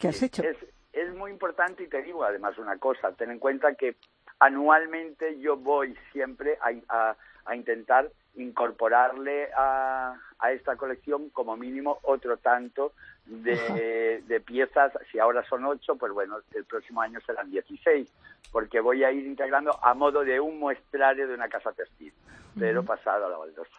que 0.00 0.08
has 0.08 0.20
hecho. 0.22 0.42
Es, 0.42 0.56
es 0.92 1.14
muy 1.14 1.30
importante 1.30 1.84
y 1.84 1.88
te 1.88 2.02
digo 2.02 2.24
además 2.24 2.58
una 2.58 2.76
cosa, 2.78 3.12
ten 3.12 3.30
en 3.30 3.38
cuenta 3.38 3.74
que 3.74 3.96
anualmente 4.40 5.38
yo 5.40 5.56
voy 5.56 5.94
siempre 6.12 6.58
a, 6.60 6.70
a- 7.10 7.16
a 7.44 7.56
intentar 7.56 8.10
incorporarle 8.36 9.48
a, 9.56 10.14
a 10.40 10.52
esta 10.52 10.76
colección 10.76 11.30
como 11.30 11.56
mínimo 11.56 11.98
otro 12.02 12.36
tanto 12.36 12.92
de, 13.26 14.22
de 14.26 14.40
piezas, 14.40 14.92
si 15.10 15.18
ahora 15.18 15.44
son 15.48 15.64
ocho, 15.64 15.96
pues 15.96 16.12
bueno, 16.12 16.36
el 16.54 16.64
próximo 16.64 17.00
año 17.02 17.20
serán 17.26 17.50
16, 17.50 18.08
porque 18.52 18.80
voy 18.80 19.04
a 19.04 19.12
ir 19.12 19.26
integrando 19.26 19.72
a 19.84 19.94
modo 19.94 20.24
de 20.24 20.40
un 20.40 20.58
muestrario 20.58 21.26
de 21.28 21.34
una 21.34 21.48
casa 21.48 21.72
textil, 21.72 22.12
pero 22.58 22.84
pasado 22.84 23.26
a 23.26 23.28
la 23.30 23.36
baldosa. 23.36 23.76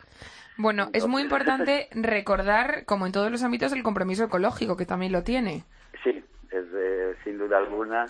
Bueno, 0.58 0.90
es 0.94 1.08
muy 1.08 1.22
importante 1.28 1.88
recordar, 1.94 2.86
como 2.86 3.06
en 3.06 3.12
todos 3.12 3.32
los 3.32 3.42
ámbitos, 3.44 3.72
el 3.72 3.82
compromiso 3.84 4.26
ecológico, 4.26 4.76
que 4.76 4.86
también 4.86 5.12
lo 5.14 5.24
tiene. 5.24 5.64
Sí, 6.04 6.24
es 6.52 6.66
eh, 6.76 7.16
sin 7.24 7.38
duda 7.38 7.58
alguna. 7.58 8.06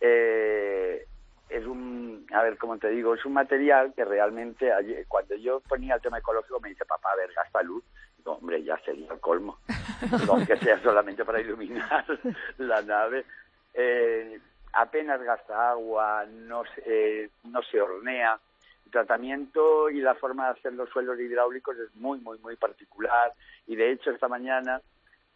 eh, 0.00 1.06
es 1.48 1.64
un, 1.64 2.26
a 2.32 2.42
ver, 2.42 2.58
como 2.58 2.76
te 2.78 2.88
digo, 2.90 3.14
es 3.14 3.24
un 3.24 3.32
material 3.32 3.92
que 3.94 4.04
realmente, 4.04 4.70
cuando 5.08 5.34
yo 5.36 5.60
ponía 5.60 5.94
el 5.94 6.00
tema 6.00 6.18
ecológico, 6.18 6.60
me 6.60 6.70
dice, 6.70 6.84
papá, 6.84 7.12
a 7.12 7.16
ver, 7.16 7.30
gasta 7.34 7.62
luz. 7.62 7.84
Digo, 8.18 8.32
hombre, 8.32 8.62
ya 8.62 8.76
sería 8.84 9.12
el 9.12 9.20
colmo. 9.20 9.58
Digo, 10.18 10.34
aunque 10.34 10.56
sea 10.58 10.78
solamente 10.82 11.24
para 11.24 11.40
iluminar 11.40 12.04
la 12.58 12.82
nave. 12.82 13.24
Eh, 13.74 14.40
apenas 14.72 15.22
gasta 15.22 15.70
agua, 15.70 16.24
no 16.26 16.64
se, 16.74 16.82
eh, 17.24 17.30
no 17.44 17.62
se 17.62 17.80
hornea. 17.80 18.38
El 18.84 18.90
tratamiento 18.92 19.90
y 19.90 20.00
la 20.00 20.14
forma 20.14 20.46
de 20.46 20.58
hacer 20.58 20.72
los 20.72 20.88
suelos 20.90 21.18
hidráulicos 21.18 21.76
es 21.78 21.94
muy, 21.96 22.18
muy, 22.20 22.38
muy 22.38 22.56
particular. 22.56 23.32
Y 23.66 23.76
de 23.76 23.92
hecho, 23.92 24.10
esta 24.10 24.28
mañana 24.28 24.80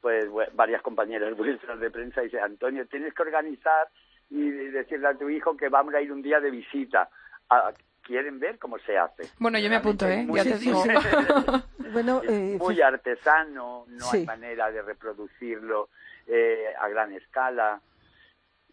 pues 0.00 0.28
bu- 0.30 0.48
varias 0.54 0.80
compañeras 0.82 1.36
vuestras 1.36 1.78
de 1.78 1.90
prensa 1.90 2.22
dicen, 2.22 2.40
Antonio, 2.40 2.86
tienes 2.86 3.12
que 3.12 3.22
organizar 3.22 3.86
y 4.30 4.48
decirle 4.50 5.08
a 5.08 5.14
tu 5.14 5.28
hijo 5.28 5.56
que 5.56 5.68
vamos 5.68 5.94
a 5.94 6.00
ir 6.00 6.12
un 6.12 6.22
día 6.22 6.40
de 6.40 6.50
visita. 6.50 7.08
¿A 7.50 7.72
quieren 8.02 8.40
ver 8.40 8.58
cómo 8.58 8.78
se 8.78 8.96
hace. 8.96 9.24
Bueno, 9.38 9.58
yo 9.58 9.68
me 9.68 9.76
apunto, 9.76 10.06
¿eh? 10.08 10.24
Muy- 10.24 10.38
Ya 10.38 10.44
te 10.44 10.58
digo. 10.58 10.82
Bueno, 11.92 12.22
eh, 12.28 12.56
muy 12.58 12.80
artesano, 12.80 13.84
no 13.88 14.04
Sí. 14.06 14.18
hay 14.18 14.24
manera 14.26 14.70
de 14.70 14.80
reproducirlo 14.82 15.88
eh, 16.26 16.66
a 16.80 16.88
gran 16.88 17.12
escala. 17.12 17.80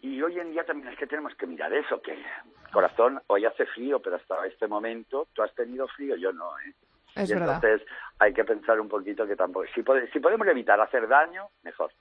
Y 0.01 0.21
hoy 0.21 0.39
en 0.39 0.51
día 0.51 0.63
también 0.63 0.93
es 0.93 0.99
que 0.99 1.07
tenemos 1.07 1.33
que 1.35 1.47
mirar 1.47 1.73
eso, 1.73 1.99
que 2.01 2.15
corazón, 2.71 3.19
hoy 3.27 3.45
hace 3.45 3.65
frío, 3.65 3.99
pero 3.99 4.17
hasta 4.17 4.45
este 4.45 4.67
momento 4.67 5.27
tú 5.33 5.41
has 5.41 5.53
tenido 5.55 5.87
frío, 5.87 6.15
yo 6.15 6.31
no, 6.31 6.57
¿eh? 6.59 6.73
Es 7.15 7.29
y 7.29 7.33
verdad. 7.33 7.55
entonces 7.63 7.87
hay 8.19 8.33
que 8.33 8.43
pensar 8.45 8.79
un 8.79 8.87
poquito 8.87 9.25
que 9.25 9.35
tampoco, 9.35 9.65
si, 9.73 9.81
pode- 9.81 10.11
si 10.13 10.19
podemos 10.19 10.47
evitar 10.47 10.79
hacer 10.79 11.07
daño, 11.07 11.47
mejor. 11.63 11.91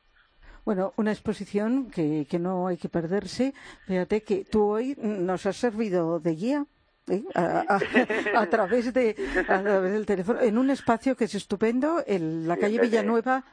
Bueno, 0.67 0.93
una 0.97 1.13
exposición 1.13 1.91
que, 1.91 2.27
que 2.29 2.39
no 2.39 2.67
hay 2.67 2.77
que 2.77 2.89
perderse. 2.89 3.55
Fíjate 3.87 4.23
que 4.23 4.45
tú 4.45 4.65
hoy 4.65 4.97
nos 4.99 5.47
has 5.47 5.57
servido 5.57 6.19
de 6.21 6.33
guía. 6.35 6.67
¿eh? 7.09 7.23
A, 7.37 7.65
a- 7.69 8.41
a 8.41 8.47
través 8.47 8.93
de 8.93 9.15
a 9.49 9.63
través 9.63 9.93
del 9.93 10.05
teléfono 10.05 10.41
en 10.41 10.59
un 10.59 10.71
espacio 10.71 11.17
que 11.17 11.25
es 11.27 11.35
estupendo 11.37 12.03
en 12.05 12.49
la 12.49 12.57
calle 12.57 12.81
Villanueva 12.81 13.45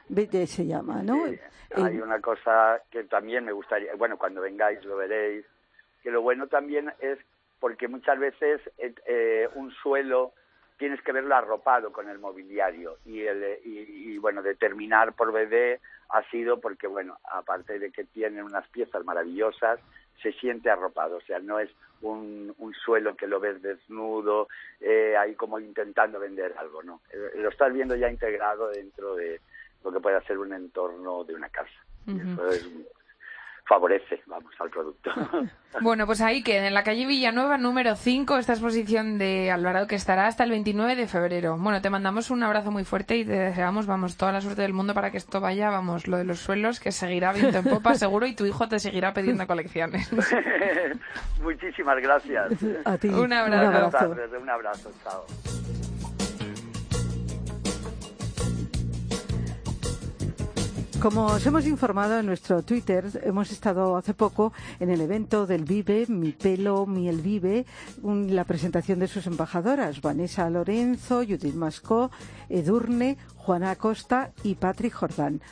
se 0.48 0.66
llama 0.66 1.04
no 1.04 1.24
Sí, 1.28 1.38
hay 1.76 1.98
una 2.00 2.20
cosa 2.20 2.80
que 2.90 3.04
también 3.04 3.44
me 3.44 3.52
gustaría, 3.52 3.94
bueno, 3.94 4.18
cuando 4.18 4.40
vengáis 4.40 4.84
lo 4.84 4.96
veréis, 4.96 5.44
que 6.02 6.10
lo 6.10 6.20
bueno 6.22 6.48
también 6.48 6.92
es 7.00 7.18
porque 7.60 7.86
muchas 7.86 8.18
veces 8.18 8.60
eh, 8.78 8.92
eh, 9.06 9.48
un 9.54 9.70
suelo 9.82 10.32
tienes 10.76 11.00
que 11.02 11.12
verlo 11.12 11.34
arropado 11.34 11.92
con 11.92 12.08
el 12.08 12.18
mobiliario 12.18 12.98
y, 13.04 13.22
el, 13.22 13.42
eh, 13.42 13.60
y, 13.64 14.12
y, 14.12 14.18
bueno, 14.18 14.42
determinar 14.42 15.12
por 15.12 15.32
BD 15.32 15.80
ha 16.10 16.22
sido 16.30 16.60
porque, 16.60 16.86
bueno, 16.86 17.18
aparte 17.24 17.78
de 17.78 17.90
que 17.90 18.04
tiene 18.04 18.42
unas 18.42 18.68
piezas 18.68 19.04
maravillosas, 19.04 19.80
se 20.22 20.32
siente 20.32 20.70
arropado, 20.70 21.16
o 21.16 21.20
sea, 21.22 21.38
no 21.38 21.58
es 21.58 21.70
un, 22.02 22.54
un 22.58 22.74
suelo 22.74 23.16
que 23.16 23.26
lo 23.26 23.40
ves 23.40 23.60
desnudo, 23.62 24.48
eh, 24.80 25.16
ahí 25.16 25.34
como 25.34 25.58
intentando 25.58 26.18
vender 26.20 26.54
algo, 26.58 26.82
¿no? 26.82 27.00
Eh, 27.10 27.32
lo 27.36 27.48
estás 27.48 27.72
viendo 27.72 27.96
ya 27.96 28.10
integrado 28.10 28.68
dentro 28.68 29.16
de 29.16 29.40
lo 29.82 29.92
que 29.92 30.00
puede 30.00 30.20
ser 30.22 30.38
un 30.38 30.52
entorno 30.52 31.24
de 31.24 31.34
una 31.34 31.48
casa. 31.48 31.70
Eso 32.06 32.52
es- 32.52 32.64
favorece, 33.66 34.22
vamos, 34.26 34.52
al 34.58 34.70
producto. 34.70 35.10
Bueno, 35.80 36.06
pues 36.06 36.20
ahí 36.20 36.44
queda, 36.44 36.68
en 36.68 36.72
la 36.74 36.84
calle 36.84 37.04
Villanueva 37.04 37.58
número 37.58 37.96
5, 37.96 38.38
esta 38.38 38.52
exposición 38.52 39.18
de 39.18 39.50
Alvarado 39.50 39.88
que 39.88 39.96
estará 39.96 40.28
hasta 40.28 40.44
el 40.44 40.50
29 40.50 40.94
de 40.94 41.08
febrero. 41.08 41.56
Bueno, 41.58 41.82
te 41.82 41.90
mandamos 41.90 42.30
un 42.30 42.44
abrazo 42.44 42.70
muy 42.70 42.84
fuerte 42.84 43.16
y 43.16 43.24
te 43.24 43.32
deseamos, 43.32 43.88
vamos, 43.88 44.16
toda 44.16 44.30
la 44.30 44.40
suerte 44.40 44.62
del 44.62 44.72
mundo 44.72 44.94
para 44.94 45.10
que 45.10 45.16
esto 45.16 45.40
vaya, 45.40 45.70
vamos, 45.70 46.06
lo 46.06 46.16
de 46.16 46.22
los 46.22 46.38
suelos, 46.38 46.78
que 46.78 46.92
seguirá 46.92 47.32
viento 47.32 47.58
en 47.58 47.64
popa 47.64 47.96
seguro 47.96 48.24
y 48.26 48.36
tu 48.36 48.46
hijo 48.46 48.68
te 48.68 48.78
seguirá 48.78 49.12
pidiendo 49.12 49.48
colecciones. 49.48 50.08
Muchísimas 51.42 52.00
gracias. 52.00 52.52
a 52.84 52.96
ti 52.96 53.08
Un 53.08 53.32
abrazo. 53.32 53.70
Buenas 53.72 53.94
abrazo. 53.96 54.40
un 54.40 54.50
abrazo, 54.50 54.90
chao. 55.02 55.83
Como 61.04 61.26
os 61.26 61.44
hemos 61.44 61.66
informado 61.66 62.18
en 62.18 62.24
nuestro 62.24 62.62
Twitter, 62.62 63.04
hemos 63.24 63.52
estado 63.52 63.94
hace 63.98 64.14
poco 64.14 64.54
en 64.80 64.88
el 64.88 65.02
evento 65.02 65.46
del 65.46 65.64
Vive, 65.64 66.06
Mi 66.08 66.32
Pelo, 66.32 66.86
Miel 66.86 67.20
Vive, 67.20 67.66
un- 68.00 68.34
la 68.34 68.44
presentación 68.44 69.00
de 69.00 69.06
sus 69.06 69.26
embajadoras, 69.26 70.00
Vanessa 70.00 70.48
Lorenzo, 70.48 71.16
Judith 71.18 71.54
Mascó, 71.54 72.10
Edurne, 72.48 73.18
Juana 73.36 73.72
Acosta 73.72 74.30
y 74.44 74.54
Patrick 74.54 74.94
Jordán. 74.94 75.42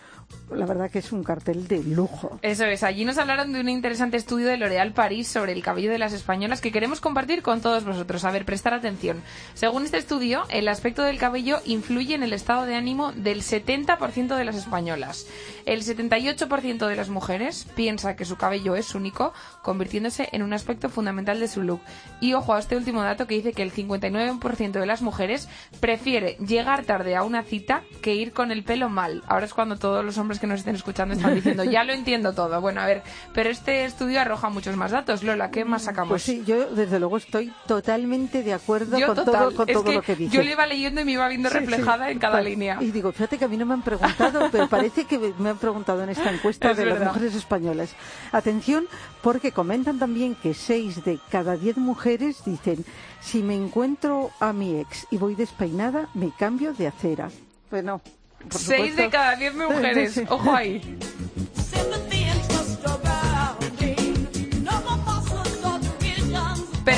La 0.51 0.65
verdad 0.65 0.91
que 0.91 1.01
es 1.01 1.13
un 1.13 1.23
cartel 1.23 1.69
de 1.69 1.83
lujo. 1.83 2.39
Eso 2.41 2.65
es, 2.65 2.83
allí 2.83 3.05
nos 3.05 3.19
hablaron 3.19 3.53
de 3.53 3.61
un 3.61 3.69
interesante 3.69 4.17
estudio 4.17 4.47
de 4.47 4.57
L'Oréal 4.57 4.95
París 4.95 5.29
sobre 5.29 5.53
el 5.53 5.63
cabello 5.63 5.91
de 5.91 5.99
las 5.99 6.15
españolas 6.15 6.63
que 6.63 6.73
queremos 6.73 7.03
compartir 7.03 7.43
con 7.43 7.61
todos 7.61 7.85
vosotros. 7.85 8.25
A 8.25 8.31
ver, 8.31 8.47
prestar 8.47 8.73
atención. 8.73 9.21
Según 9.53 9.85
este 9.85 9.99
estudio, 9.99 10.45
el 10.49 10.69
aspecto 10.69 11.03
del 11.03 11.19
cabello 11.19 11.59
influye 11.67 12.15
en 12.15 12.23
el 12.23 12.33
estado 12.33 12.65
de 12.65 12.77
ánimo 12.77 13.13
del 13.13 13.43
70% 13.43 14.35
de 14.35 14.45
las 14.47 14.57
españolas. 14.57 15.27
El 15.67 15.83
78% 15.83 16.87
de 16.87 16.97
las 16.97 17.09
mujeres 17.09 17.67
piensa 17.75 18.17
que 18.17 18.25
su 18.25 18.37
cabello 18.37 18.77
es 18.77 18.95
único, 18.95 19.33
convirtiéndose 19.63 20.29
en 20.33 20.43
un 20.43 20.53
aspecto 20.53 20.89
fundamental 20.89 21.41
de 21.41 21.49
su 21.49 21.63
look. 21.63 21.81
Y 22.21 22.35
ojo 22.35 22.55
a 22.55 22.59
este 22.59 22.77
último 22.77 23.03
dato 23.03 23.27
que 23.27 23.35
dice 23.35 23.53
que 23.53 23.63
el 23.63 23.73
59% 23.73 24.73
de 24.73 24.87
las 24.87 25.03
mujeres 25.03 25.49
prefiere 25.81 26.37
llegar 26.37 26.85
tarde 26.85 27.17
a 27.17 27.23
una 27.23 27.43
cita 27.43 27.83
que 28.01 28.15
ir 28.15 28.33
con 28.33 28.51
el 28.51 28.63
pelo 28.65 28.89
mal. 28.89 29.23
Ahora 29.27 29.47
es 29.47 29.55
cuando 29.55 29.77
todos 29.77 30.05
los 30.05 30.19
hombres 30.19 30.41
que 30.41 30.47
nos 30.47 30.61
estén 30.61 30.75
escuchando 30.75 31.15
están 31.15 31.35
diciendo, 31.35 31.65
ya 31.65 31.85
lo 31.85 31.93
entiendo 31.93 32.33
todo. 32.33 32.61
Bueno, 32.61 32.81
a 32.81 32.87
ver, 32.87 33.03
pero 33.35 33.51
este 33.51 33.85
estudio 33.85 34.21
arroja 34.21 34.49
muchos 34.49 34.77
más 34.77 34.91
datos. 34.91 35.23
Lola, 35.23 35.51
¿qué 35.51 35.65
más 35.65 35.83
sacamos? 35.83 36.11
Pues 36.11 36.23
sí, 36.23 36.43
yo 36.47 36.71
desde 36.75 36.99
luego 36.99 37.17
estoy 37.17 37.53
totalmente 37.67 38.43
de 38.43 38.53
acuerdo 38.53 38.99
Yo 38.99 39.09
con 39.09 39.17
total, 39.17 39.33
todo, 39.49 39.55
con 39.57 39.69
es 39.69 39.75
todo 39.75 39.85
que 39.85 39.95
lo 39.95 40.03
que 40.03 40.17
dice. 40.17 40.37
yo 40.37 40.43
lo 40.43 40.51
iba 40.51 40.67
leyendo 40.67 41.01
y 41.01 41.05
me 41.05 41.13
iba 41.13 41.29
viendo 41.29 41.49
reflejada 41.49 42.07
sí. 42.07 42.13
en 42.13 42.19
cada 42.19 42.41
línea. 42.41 42.79
Y 42.81 42.91
digo, 42.91 43.13
fíjate 43.13 43.39
que 43.39 43.45
a 43.45 43.49
mí 43.49 43.57
no 43.57 43.67
me 43.67 43.75
han 43.75 43.83
preguntado, 43.83 44.49
pero 44.51 44.69
parece 44.69 45.05
que 45.05 45.32
me 45.39 45.51
han 45.51 45.59
preguntado 45.59 46.03
en 46.03 46.11
esta 46.11 46.31
encuesta 46.35 46.71
Es 46.71 46.77
de 46.77 46.85
verdad. 46.85 47.01
las 47.01 47.09
mujeres 47.15 47.35
españolas. 47.35 47.95
Atención, 48.33 48.87
porque 49.23 49.53
comentan 49.53 49.99
también 49.99 50.35
que 50.35 50.55
seis 50.55 51.05
de 51.05 51.19
cada 51.31 51.57
diez 51.57 51.77
mujeres 51.77 52.45
dicen, 52.45 52.85
si 53.21 53.43
me 53.43 53.55
encuentro 53.55 54.31
a 54.41 54.53
mi 54.53 54.79
ex 54.81 55.07
y 55.11 55.17
voy 55.17 55.35
despeinada, 55.35 56.09
me 56.15 56.31
cambio 56.39 56.73
de 56.75 56.87
acera. 56.89 57.31
Bueno, 57.71 58.01
por 58.49 58.61
Seis 58.61 58.79
supuesto. 58.91 59.03
de 59.03 59.11
cada 59.11 59.37
diez 59.37 59.55
mujeres. 59.57 60.13
Sí. 60.13 60.25
Ojo 60.29 60.53
ahí. 60.55 60.99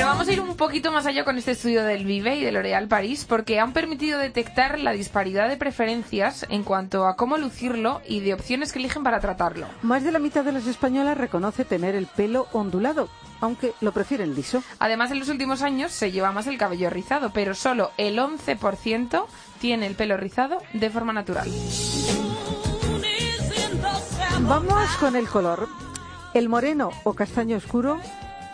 Pero 0.05 0.13
vamos 0.13 0.29
a 0.29 0.33
ir 0.35 0.41
un 0.43 0.55
poquito 0.55 0.93
más 0.93 1.07
allá 1.07 1.25
con 1.25 1.39
este 1.39 1.53
estudio 1.53 1.83
del 1.83 2.05
Vive 2.05 2.37
y 2.37 2.45
de 2.45 2.53
L'Oréal 2.53 2.89
París 2.89 3.25
porque 3.27 3.59
han 3.59 3.73
permitido 3.73 4.19
detectar 4.19 4.79
la 4.79 4.93
disparidad 4.93 5.49
de 5.49 5.57
preferencias 5.57 6.45
en 6.51 6.63
cuanto 6.63 7.07
a 7.07 7.17
cómo 7.17 7.39
lucirlo 7.39 8.03
y 8.07 8.21
de 8.21 8.35
opciones 8.35 8.71
que 8.71 8.81
eligen 8.81 9.03
para 9.03 9.21
tratarlo. 9.21 9.67
Más 9.81 10.05
de 10.05 10.13
la 10.13 10.19
mitad 10.19 10.45
de 10.45 10.53
las 10.53 10.67
españolas 10.67 11.17
reconoce 11.17 11.65
tener 11.65 11.95
el 11.95 12.05
pelo 12.07 12.49
ondulado, 12.53 13.09
aunque 13.41 13.73
lo 13.81 13.93
prefieren 13.93 14.35
liso. 14.35 14.63
Además, 14.79 15.11
en 15.11 15.21
los 15.21 15.31
últimos 15.31 15.63
años 15.63 15.91
se 15.91 16.13
lleva 16.13 16.33
más 16.33 16.49
el 16.49 16.59
cabello 16.59 16.91
rizado, 16.91 17.31
pero 17.33 17.55
solo 17.55 17.91
el 17.97 18.19
11% 18.19 19.25
tiene 19.59 19.87
el 19.87 19.95
pelo 19.95 20.19
rizado 20.19 20.59
de 20.75 20.91
forma 20.91 21.15
natural. 21.15 21.49
Vamos 24.43 24.97
con 25.01 25.17
el 25.17 25.27
color. 25.29 25.67
El 26.35 26.51
moreno 26.51 26.91
o 27.05 27.15
castaño 27.15 27.57
oscuro 27.57 28.01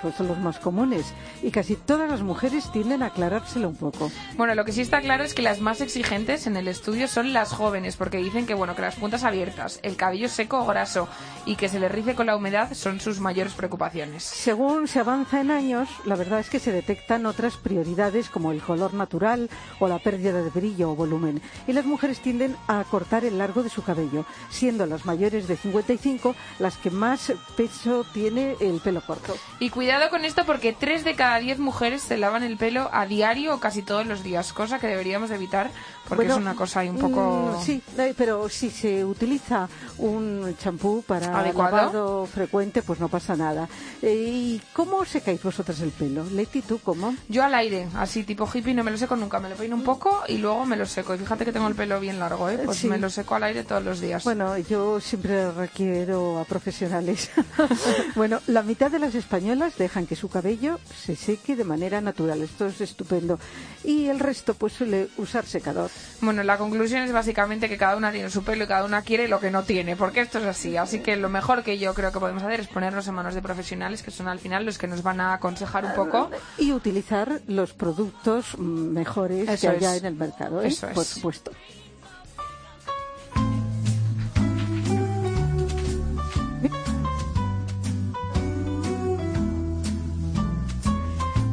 pues 0.02 0.14
son 0.14 0.28
los 0.28 0.38
más 0.38 0.58
comunes 0.58 1.14
y 1.42 1.50
casi 1.50 1.76
todas 1.76 2.10
las 2.10 2.22
mujeres 2.22 2.70
tienden 2.72 3.02
a 3.02 3.06
aclarárselo 3.06 3.68
un 3.68 3.76
poco. 3.76 4.10
Bueno, 4.36 4.54
lo 4.54 4.64
que 4.64 4.72
sí 4.72 4.80
está 4.80 5.00
claro 5.00 5.24
es 5.24 5.34
que 5.34 5.42
las 5.42 5.60
más 5.60 5.80
exigentes 5.80 6.46
en 6.46 6.56
el 6.56 6.68
estudio 6.68 7.08
son 7.08 7.32
las 7.32 7.52
jóvenes, 7.52 7.96
porque 7.96 8.18
dicen 8.18 8.46
que 8.46 8.54
bueno, 8.54 8.74
que 8.74 8.82
las 8.82 8.96
puntas 8.96 9.24
abiertas, 9.24 9.80
el 9.82 9.96
cabello 9.96 10.28
seco 10.28 10.60
o 10.60 10.66
graso 10.66 11.08
y 11.46 11.56
que 11.56 11.68
se 11.68 11.80
le 11.80 11.88
rice 11.88 12.14
con 12.14 12.26
la 12.26 12.36
humedad 12.36 12.72
son 12.74 13.00
sus 13.00 13.20
mayores 13.20 13.54
preocupaciones. 13.54 14.22
Según 14.22 14.88
se 14.88 15.00
avanza 15.00 15.40
en 15.40 15.50
años, 15.50 15.88
la 16.04 16.16
verdad 16.16 16.40
es 16.40 16.50
que 16.50 16.58
se 16.58 16.72
detectan 16.72 17.26
otras 17.26 17.56
prioridades 17.56 18.28
como 18.28 18.52
el 18.52 18.60
color 18.60 18.94
natural 18.94 19.48
o 19.78 19.88
la 19.88 19.98
pérdida 19.98 20.42
de 20.42 20.50
brillo 20.50 20.90
o 20.90 20.96
volumen. 20.96 21.40
Y 21.66 21.72
las 21.72 21.84
mujeres 21.84 22.20
tienden 22.20 22.56
a 22.68 22.84
cortar 22.84 23.24
el 23.24 23.38
largo 23.38 23.62
de 23.62 23.70
su 23.70 23.82
cabello, 23.82 24.24
siendo 24.50 24.86
las 24.86 25.04
mayores 25.06 25.48
de 25.48 25.56
55 25.56 26.34
las 26.58 26.76
que 26.76 26.90
más 26.90 27.32
peso 27.56 28.04
tiene 28.12 28.56
el 28.60 28.80
pelo 28.80 29.00
corto. 29.00 29.34
Y 29.58 29.70
cuidado 29.90 30.10
con 30.10 30.24
esto 30.24 30.44
porque 30.46 30.72
3 30.72 31.02
de 31.02 31.16
cada 31.16 31.40
10 31.40 31.58
mujeres 31.58 32.02
se 32.02 32.16
lavan 32.16 32.44
el 32.44 32.56
pelo 32.56 32.88
a 32.92 33.06
diario 33.06 33.56
o 33.56 33.58
casi 33.58 33.82
todos 33.82 34.06
los 34.06 34.22
días, 34.22 34.52
cosa 34.52 34.78
que 34.78 34.86
deberíamos 34.86 35.30
de 35.30 35.34
evitar 35.34 35.68
porque 36.08 36.24
Bueno, 36.26 36.34
es 36.34 36.40
una 36.40 36.54
cosa 36.54 36.80
ahí 36.80 36.88
un 36.88 36.98
poco... 36.98 37.56
mm, 37.60 37.64
sí, 37.64 37.82
eh, 37.98 38.14
pero 38.16 38.48
si 38.48 38.70
se 38.70 39.04
utiliza 39.04 39.68
un 39.98 40.56
champú 40.58 41.02
para 41.06 41.38
¿Adecuado? 41.38 41.76
lavado 41.76 42.26
frecuente, 42.26 42.82
pues 42.82 42.98
no 42.98 43.08
pasa 43.08 43.36
nada. 43.36 43.68
Eh, 44.02 44.14
¿Y 44.28 44.62
cómo 44.72 45.04
secáis 45.04 45.40
vosotras 45.40 45.80
el 45.80 45.90
pelo? 45.90 46.24
Leti, 46.24 46.62
¿tú 46.62 46.80
cómo? 46.82 47.14
Yo 47.28 47.44
al 47.44 47.54
aire, 47.54 47.86
así 47.94 48.24
tipo 48.24 48.48
hippie, 48.52 48.74
no 48.74 48.82
me 48.82 48.90
lo 48.90 48.96
seco 48.98 49.14
nunca. 49.14 49.38
Me 49.38 49.50
lo 49.50 49.54
peino 49.54 49.76
un 49.76 49.84
poco 49.84 50.22
y 50.26 50.38
luego 50.38 50.66
me 50.66 50.76
lo 50.76 50.84
seco. 50.84 51.14
Y 51.14 51.18
fíjate 51.18 51.44
que 51.44 51.52
tengo 51.52 51.68
el 51.68 51.76
pelo 51.76 52.00
bien 52.00 52.18
largo, 52.18 52.48
¿eh? 52.50 52.58
Pues 52.64 52.78
Sí. 52.78 52.88
me 52.88 52.98
lo 52.98 53.08
seco 53.08 53.36
al 53.36 53.44
aire 53.44 53.62
todos 53.62 53.84
los 53.84 54.00
días. 54.00 54.24
Bueno, 54.24 54.58
yo 54.58 54.98
siempre 55.00 55.52
requiero 55.52 56.40
a 56.40 56.44
profesionales. 56.44 57.30
bueno, 58.16 58.40
la 58.48 58.64
mitad 58.64 58.90
de 58.90 58.98
las 58.98 59.14
españolas 59.14 59.74
dejan 59.84 60.06
que 60.06 60.16
su 60.16 60.28
cabello 60.28 60.78
se 60.94 61.16
seque 61.16 61.56
de 61.56 61.64
manera 61.64 62.00
natural. 62.00 62.42
Esto 62.42 62.66
es 62.66 62.80
estupendo. 62.80 63.38
Y 63.84 64.06
el 64.06 64.20
resto, 64.20 64.54
pues 64.54 64.72
suele 64.74 65.08
usar 65.16 65.46
secador. 65.46 65.90
Bueno, 66.20 66.42
la 66.42 66.58
conclusión 66.58 67.02
es 67.02 67.12
básicamente 67.12 67.68
que 67.68 67.76
cada 67.76 67.96
una 67.96 68.12
tiene 68.12 68.30
su 68.30 68.42
pelo 68.42 68.64
y 68.64 68.66
cada 68.66 68.84
una 68.84 69.02
quiere 69.02 69.28
lo 69.28 69.40
que 69.40 69.50
no 69.50 69.62
tiene, 69.64 69.96
porque 69.96 70.20
esto 70.20 70.38
es 70.38 70.44
así. 70.44 70.76
Así 70.76 71.00
que 71.00 71.16
lo 71.16 71.28
mejor 71.28 71.62
que 71.62 71.78
yo 71.78 71.94
creo 71.94 72.12
que 72.12 72.20
podemos 72.20 72.42
hacer 72.42 72.60
es 72.60 72.68
ponernos 72.68 73.06
en 73.08 73.14
manos 73.14 73.34
de 73.34 73.42
profesionales, 73.42 74.02
que 74.02 74.10
son 74.10 74.28
al 74.28 74.38
final 74.38 74.64
los 74.64 74.78
que 74.78 74.86
nos 74.86 75.02
van 75.02 75.20
a 75.20 75.34
aconsejar 75.34 75.84
un 75.84 75.94
poco. 75.94 76.30
Y 76.58 76.72
utilizar 76.72 77.40
los 77.46 77.72
productos 77.72 78.56
mm, 78.58 78.62
mejores 78.62 79.48
Eso 79.48 79.70
que 79.70 79.76
haya 79.76 79.94
es. 79.94 80.00
en 80.00 80.06
el 80.06 80.14
mercado, 80.14 80.62
¿eh? 80.62 80.68
Eso 80.68 80.88
es. 80.88 80.94
por 80.94 81.04
supuesto. 81.04 81.52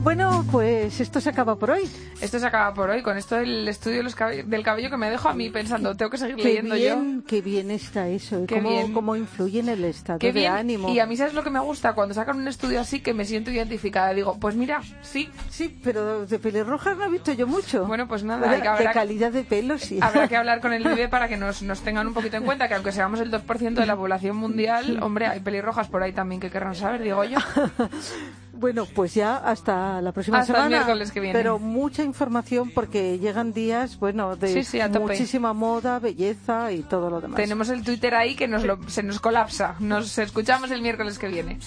Bueno, 0.08 0.46
pues 0.50 1.02
esto 1.02 1.20
se 1.20 1.30
acaba 1.32 1.58
por 1.58 1.70
hoy. 1.72 1.82
Esto 2.22 2.40
se 2.40 2.46
acaba 2.48 2.74
por 2.74 2.90
hoy. 2.90 3.02
Con 3.02 3.18
esto 3.18 3.36
del 3.36 3.68
estudio 3.68 4.02
del 4.02 4.64
cabello 4.64 4.90
que 4.90 4.96
me 4.96 5.10
dejo 5.10 5.28
a 5.28 5.34
mí 5.34 5.50
pensando, 5.50 5.98
tengo 5.98 6.10
que 6.10 6.18
seguir 6.18 6.38
Qué 6.38 6.44
leyendo 6.46 6.76
bien, 6.76 7.24
qué 7.28 7.42
bien 7.42 7.70
está 7.72 8.08
eso. 8.08 8.42
y 8.42 8.46
Qué 8.46 8.56
cómo, 8.56 8.70
bien. 8.70 8.94
cómo 8.94 9.18
influye 9.18 9.60
en 9.60 9.68
el 9.68 9.82
yo. 9.82 9.88
estado 9.88 10.18
Qué 10.20 10.28
de 10.28 10.40
bien. 10.40 10.54
ánimo. 10.54 10.88
Y 10.88 11.00
a 11.02 11.06
mí, 11.06 11.18
¿sabes 11.18 11.34
lo 11.34 11.44
que 11.44 11.50
me 11.50 11.60
gusta? 11.60 11.92
Cuando 11.92 12.14
sacan 12.16 12.38
un 12.38 12.48
estudio 12.48 12.80
así 12.80 13.02
que 13.02 13.14
me 13.14 13.26
siento 13.26 13.52
identificada. 13.52 14.14
Digo, 14.14 14.38
pues 14.40 14.56
mira, 14.56 14.80
sí. 15.02 15.30
Sí, 15.50 15.78
pero 15.84 16.26
de 16.26 16.40
pelirrojas 16.40 16.98
no 16.98 17.04
he 17.04 17.10
visto 17.10 17.34
yo 17.34 17.46
mucho. 17.46 17.86
Bueno, 17.86 18.08
pues 18.08 18.24
nada, 18.24 18.50
hay 18.50 18.62
que- 18.62 18.68
habrá 18.70 18.88
de 18.88 18.94
calidad 18.94 19.34
de 19.34 19.44
pelo, 19.44 19.78
sí. 19.78 20.00
Habrá 20.02 20.30
que 20.30 20.38
hablar 20.38 20.62
con 20.62 20.72
el 20.72 20.84
IBE 20.90 21.10
para 21.10 21.28
que 21.28 21.36
nos, 21.36 21.62
nos 21.64 21.82
tengan 21.82 22.08
un 22.08 22.14
poquito 22.14 22.38
en 22.38 22.46
cuenta 22.46 22.70
que 22.70 22.76
aunque 22.76 22.94
seamos 22.94 23.20
el 23.20 23.30
2% 23.30 23.74
de 23.74 23.86
la 23.86 23.98
población 23.98 24.38
mundial, 24.38 25.00
hombre, 25.04 25.28
hay 25.28 25.42
pelirrojas 25.42 25.90
por 25.90 26.02
ahí 26.02 26.14
también 26.14 26.40
que 26.40 26.50
querrán 26.50 26.76
saber, 26.76 27.02
digo 27.04 27.26
yo. 27.26 27.40
Bueno, 28.60 28.86
pues 28.94 29.14
ya 29.14 29.38
hasta 29.38 30.02
la 30.02 30.12
próxima 30.12 30.40
Hasta 30.40 30.54
el 30.54 30.58
semana. 30.58 30.78
miércoles 30.78 31.12
que 31.12 31.20
viene. 31.20 31.38
Pero 31.38 31.60
mucha 31.60 32.04
información 32.04 32.72
porque 32.74 33.20
llegan 33.20 33.54
días, 33.54 34.00
bueno, 34.00 34.36
de 34.36 34.48
Sí, 34.52 34.64
sí, 34.64 34.80
muchísima 35.00 35.54
moda, 35.54 36.00
belleza 36.00 36.72
y 36.72 36.82
todo 36.82 37.10
lo 37.10 37.22
demás. 37.22 37.38
Tenemos 37.38 37.70
el 37.70 37.84
Twitter 37.84 38.16
ahí 38.16 38.36
que 38.36 38.48
nos 38.48 38.64
lo- 38.64 38.80
se 38.90 39.04
nos 39.04 39.20
colapsa. 39.20 39.76
Nos 39.80 40.18
escuchamos 40.18 40.72
el 40.72 40.82
miércoles 40.82 41.18
que 41.20 41.28
viene. 41.28 41.60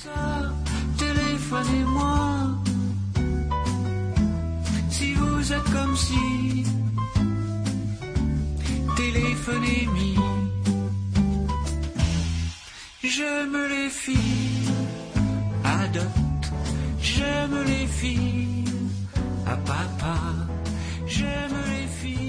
J'aime 17.20 17.64
les 17.66 17.86
filles, 17.86 18.64
à 19.46 19.54
papa, 19.56 20.16
j'aime 21.06 21.56
les 21.70 21.86
filles. 21.86 22.19